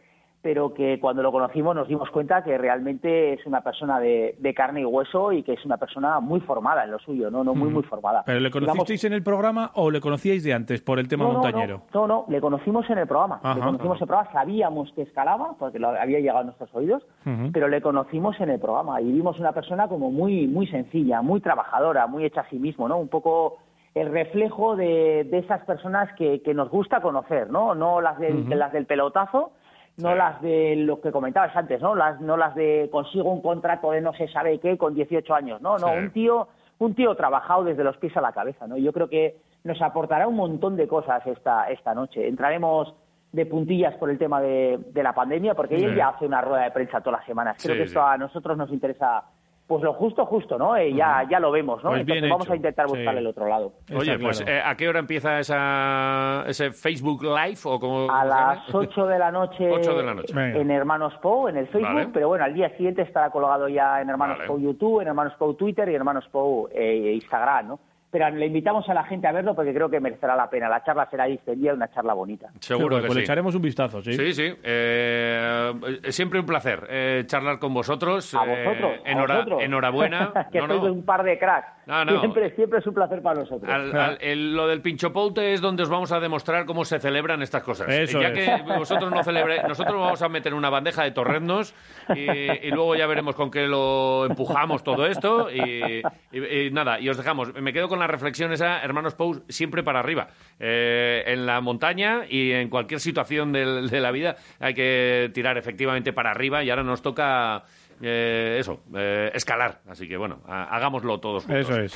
pero 0.46 0.72
que 0.72 1.00
cuando 1.00 1.24
lo 1.24 1.32
conocimos 1.32 1.74
nos 1.74 1.88
dimos 1.88 2.08
cuenta 2.10 2.44
que 2.44 2.56
realmente 2.56 3.32
es 3.32 3.44
una 3.46 3.62
persona 3.62 3.98
de, 3.98 4.36
de 4.38 4.54
carne 4.54 4.82
y 4.82 4.84
hueso 4.84 5.32
y 5.32 5.42
que 5.42 5.54
es 5.54 5.64
una 5.64 5.76
persona 5.76 6.20
muy 6.20 6.38
formada 6.38 6.84
en 6.84 6.92
lo 6.92 7.00
suyo, 7.00 7.32
¿no? 7.32 7.42
No 7.42 7.52
muy, 7.52 7.68
muy 7.68 7.82
formada. 7.82 8.22
¿Pero 8.24 8.38
le 8.38 8.48
Digamos- 8.48 8.68
conocisteis 8.68 9.02
en 9.06 9.12
el 9.12 9.24
programa 9.24 9.72
o 9.74 9.90
le 9.90 10.00
conocíais 10.00 10.44
de 10.44 10.54
antes 10.54 10.82
por 10.82 11.00
el 11.00 11.08
tema 11.08 11.24
no, 11.24 11.32
montañero? 11.32 11.82
No, 11.92 12.06
no, 12.06 12.06
no, 12.06 12.24
le 12.28 12.40
conocimos 12.40 12.88
en 12.90 12.98
el 12.98 13.08
programa. 13.08 13.40
Ajá, 13.42 13.56
le 13.56 13.60
conocimos 13.60 13.96
en 13.96 14.02
el 14.02 14.06
programa, 14.06 14.32
sabíamos 14.32 14.92
que 14.92 15.02
escalaba, 15.02 15.56
porque 15.58 15.80
lo 15.80 15.88
había 15.88 16.20
llegado 16.20 16.38
a 16.38 16.44
nuestros 16.44 16.72
oídos, 16.76 17.04
pero 17.52 17.66
le 17.66 17.80
conocimos 17.82 18.38
en 18.38 18.50
el 18.50 18.60
programa 18.60 19.00
y 19.00 19.10
vimos 19.10 19.40
una 19.40 19.50
persona 19.50 19.88
como 19.88 20.12
muy, 20.12 20.46
muy 20.46 20.68
sencilla, 20.68 21.22
muy 21.22 21.40
trabajadora, 21.40 22.06
muy 22.06 22.24
hecha 22.24 22.42
a 22.42 22.48
sí 22.50 22.60
mismo, 22.60 22.86
¿no? 22.86 22.98
Un 22.98 23.08
poco 23.08 23.56
el 23.96 24.12
reflejo 24.12 24.76
de, 24.76 25.24
de 25.28 25.38
esas 25.38 25.64
personas 25.64 26.08
que, 26.16 26.40
que 26.42 26.54
nos 26.54 26.70
gusta 26.70 27.00
conocer, 27.00 27.50
¿no? 27.50 27.74
No 27.74 28.00
las 28.00 28.16
del, 28.20 28.48
las 28.48 28.72
del 28.72 28.86
pelotazo, 28.86 29.50
no 29.98 30.10
Sí. 30.12 30.18
las 30.18 30.42
de 30.42 30.76
lo 30.76 31.00
que 31.00 31.10
comentabas 31.12 31.54
antes, 31.56 31.80
¿no? 31.80 31.94
Las, 31.94 32.20
no 32.20 32.36
las 32.36 32.54
de 32.54 32.88
consigo 32.92 33.30
un 33.32 33.40
contrato 33.40 33.90
de 33.92 34.00
no 34.00 34.12
se 34.14 34.28
sabe 34.28 34.58
qué 34.60 34.76
con 34.76 34.94
18 34.94 35.34
años, 35.34 35.60
¿no? 35.62 35.78
No, 35.78 35.88
Sí. 35.88 35.94
un 35.96 36.10
tío, 36.10 36.48
un 36.78 36.94
tío 36.94 37.14
trabajado 37.14 37.64
desde 37.64 37.82
los 37.84 37.96
pies 37.96 38.16
a 38.16 38.20
la 38.20 38.32
cabeza, 38.32 38.66
¿no? 38.66 38.76
Yo 38.76 38.92
creo 38.92 39.08
que 39.08 39.36
nos 39.64 39.80
aportará 39.80 40.28
un 40.28 40.36
montón 40.36 40.76
de 40.76 40.86
cosas 40.86 41.26
esta, 41.26 41.70
esta 41.70 41.94
noche. 41.94 42.28
Entraremos 42.28 42.94
de 43.32 43.46
puntillas 43.46 43.94
por 43.96 44.08
el 44.10 44.18
tema 44.18 44.40
de, 44.40 44.78
de 44.92 45.02
la 45.02 45.12
pandemia, 45.14 45.54
porque 45.54 45.78
Sí. 45.78 45.94
ya 45.94 46.08
hace 46.08 46.26
una 46.26 46.40
rueda 46.40 46.64
de 46.64 46.70
prensa 46.70 47.00
todas 47.00 47.20
las 47.20 47.26
semanas. 47.26 47.56
Creo 47.62 47.74
que 47.76 47.82
esto 47.84 48.02
a 48.02 48.16
nosotros 48.16 48.56
nos 48.56 48.70
interesa, 48.70 49.24
pues 49.66 49.82
lo 49.82 49.92
justo, 49.94 50.24
justo, 50.26 50.56
¿no? 50.58 50.76
Eh, 50.76 50.94
ya, 50.94 51.26
ya 51.28 51.40
lo 51.40 51.50
vemos, 51.50 51.82
¿no? 51.82 51.90
Pues 51.90 52.04
bien 52.06 52.18
Entonces 52.18 52.30
vamos 52.30 52.46
hecho. 52.46 52.52
a 52.52 52.56
intentar 52.56 52.86
Sí. 52.88 52.94
buscar 52.96 53.16
el 53.16 53.26
otro 53.26 53.48
lado. 53.48 53.72
Está 53.80 53.98
Oye, 53.98 54.18
pues 54.18 54.40
claro. 54.42 54.52
eh, 54.58 54.62
¿a 54.64 54.74
qué 54.76 54.88
hora 54.88 54.98
empieza 55.00 55.40
esa, 55.40 56.44
ese 56.46 56.70
Facebook 56.70 57.22
Live 57.24 57.58
o 57.64 57.80
cómo 57.80 58.10
A 58.10 58.24
las 58.24 58.58
llama? 58.68 58.78
8 58.78 59.06
de 59.06 59.18
la 59.18 59.30
noche, 59.32 59.70
8 59.72 59.96
de 59.96 60.02
la 60.04 60.14
noche. 60.14 60.32
En 60.60 60.70
Hermanos 60.70 61.14
Pou, 61.20 61.48
en 61.48 61.56
el 61.56 61.66
Facebook, 61.66 61.94
Vale. 61.94 62.08
pero 62.12 62.28
bueno, 62.28 62.44
al 62.44 62.54
día 62.54 62.68
siguiente 62.76 63.02
estará 63.02 63.30
colgado 63.30 63.68
ya 63.68 64.00
en 64.00 64.08
Hermanos 64.08 64.38
Vale. 64.38 64.48
Pou 64.48 64.58
YouTube, 64.60 65.02
en 65.02 65.08
Hermanos 65.08 65.34
Pou 65.36 65.54
Twitter 65.54 65.88
y 65.88 65.94
Hermanos 65.94 66.28
Pou 66.30 66.68
eh, 66.72 67.12
Instagram, 67.16 67.68
¿no? 67.68 67.80
Pero 68.16 68.30
le 68.30 68.46
invitamos 68.46 68.88
a 68.88 68.94
la 68.94 69.04
gente 69.04 69.26
a 69.26 69.32
verlo 69.32 69.54
porque 69.54 69.74
creo 69.74 69.90
que 69.90 70.00
merecerá 70.00 70.34
la 70.34 70.48
pena. 70.48 70.70
La 70.70 70.82
charla 70.82 71.06
será 71.10 71.26
distendida, 71.26 71.74
una 71.74 71.90
charla 71.92 72.14
bonita. 72.14 72.48
Seguro 72.60 72.96
que 72.96 73.02
pues 73.08 73.14
le 73.16 73.20
sí. 73.20 73.24
echaremos 73.24 73.54
un 73.54 73.60
vistazo, 73.60 74.00
sí. 74.00 74.14
Sí, 74.14 74.32
sí. 74.32 74.54
Eh, 74.62 75.72
siempre 76.08 76.40
un 76.40 76.46
placer 76.46 76.86
eh, 76.88 77.24
charlar 77.26 77.58
con 77.58 77.74
vosotros. 77.74 78.34
A 78.34 78.44
Eh, 78.46 78.64
vosotros, 78.64 78.92
a 79.04 79.10
enhora- 79.10 79.34
vosotros. 79.36 79.62
Enhorabuena. 79.62 80.32
que 80.52 80.60
No, 80.60 80.66
sois 80.66 80.82
no. 80.82 80.92
un 80.94 81.04
par 81.04 81.22
de 81.24 81.38
cracks. 81.38 81.68
No, 81.86 82.04
no. 82.04 82.20
Siempre, 82.20 82.50
siempre 82.56 82.78
es 82.80 82.86
un 82.86 82.94
placer 82.94 83.20
para 83.22 83.40
nosotros. 83.40 83.70
Al- 83.70 83.94
al- 83.94 84.18
el- 84.20 84.56
lo 84.56 84.66
del 84.66 84.80
pincho 84.80 85.12
poute 85.12 85.52
es 85.52 85.60
donde 85.60 85.82
os 85.82 85.88
vamos 85.90 86.10
a 86.10 86.18
demostrar 86.18 86.64
cómo 86.64 86.84
se 86.86 86.98
celebran 86.98 87.42
estas 87.42 87.62
cosas. 87.62 87.86
Eso 87.90 88.20
ya 88.20 88.28
es. 88.28 88.34
que 88.62 88.62
vosotros 88.76 89.10
no 89.10 89.22
celebréis, 89.22 89.62
nosotros 89.68 89.94
vamos 90.00 90.22
a 90.22 90.28
meter 90.30 90.54
una 90.54 90.70
bandeja 90.70 91.04
de 91.04 91.10
torreznos 91.12 91.74
y, 92.14 92.22
y 92.30 92.70
luego 92.70 92.96
ya 92.96 93.06
veremos 93.06 93.34
con 93.36 93.50
qué 93.50 93.66
lo 93.66 94.24
empujamos 94.26 94.82
todo 94.82 95.06
esto 95.06 95.48
y, 95.50 96.02
y- 96.32 96.66
y 96.66 96.70
nada, 96.70 96.98
y 96.98 97.08
os 97.08 97.16
dejamos. 97.16 97.52
Me 97.54 97.72
quedo 97.72 97.88
con 97.88 97.98
la 97.98 98.05
reflexión 98.06 98.52
esa, 98.52 98.80
hermanos 98.82 99.14
Pous, 99.14 99.42
siempre 99.48 99.82
para 99.82 100.00
arriba. 100.00 100.28
Eh, 100.58 101.24
en 101.26 101.46
la 101.46 101.60
montaña 101.60 102.22
y 102.28 102.52
en 102.52 102.68
cualquier 102.68 103.00
situación 103.00 103.52
de, 103.52 104.00
la 104.00 104.10
vida 104.10 104.36
hay 104.60 104.74
que 104.74 105.30
tirar 105.34 105.56
efectivamente 105.58 106.12
para 106.12 106.30
arriba 106.30 106.62
y 106.62 106.70
ahora 106.70 106.82
nos 106.82 107.02
toca 107.02 107.62
eh, 108.00 108.56
eso, 108.60 108.80
eh, 108.94 109.30
escalar. 109.34 109.80
Así 109.88 110.08
que 110.08 110.16
bueno, 110.16 110.40
ha- 110.46 110.64
hagámoslo 110.64 111.18
todos 111.20 111.44
juntos. 111.44 111.68
Eso 111.68 111.80
es. 111.80 111.92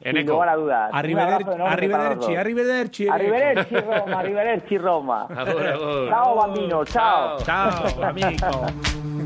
Sin 0.00 0.08
Eneco. 0.08 0.32
lugar 0.32 0.48
a 0.48 0.56
dudas. 0.56 0.90
Un 0.92 0.98
Arrivederci, 0.98 2.34
arrivederci, 2.34 2.36
arrivederci. 2.36 3.08
Arrivederci 3.08 3.76
Roma, 3.76 4.18
arrivederci 4.20 4.78
Roma. 4.78 5.22
Agur, 5.36 5.66
agur. 5.66 6.08
Ciao 6.08 6.34
bambino, 6.36 6.84
ciao. 6.86 7.38
Chao, 7.44 8.04
amigo. 8.04 8.28
Love 8.30 9.19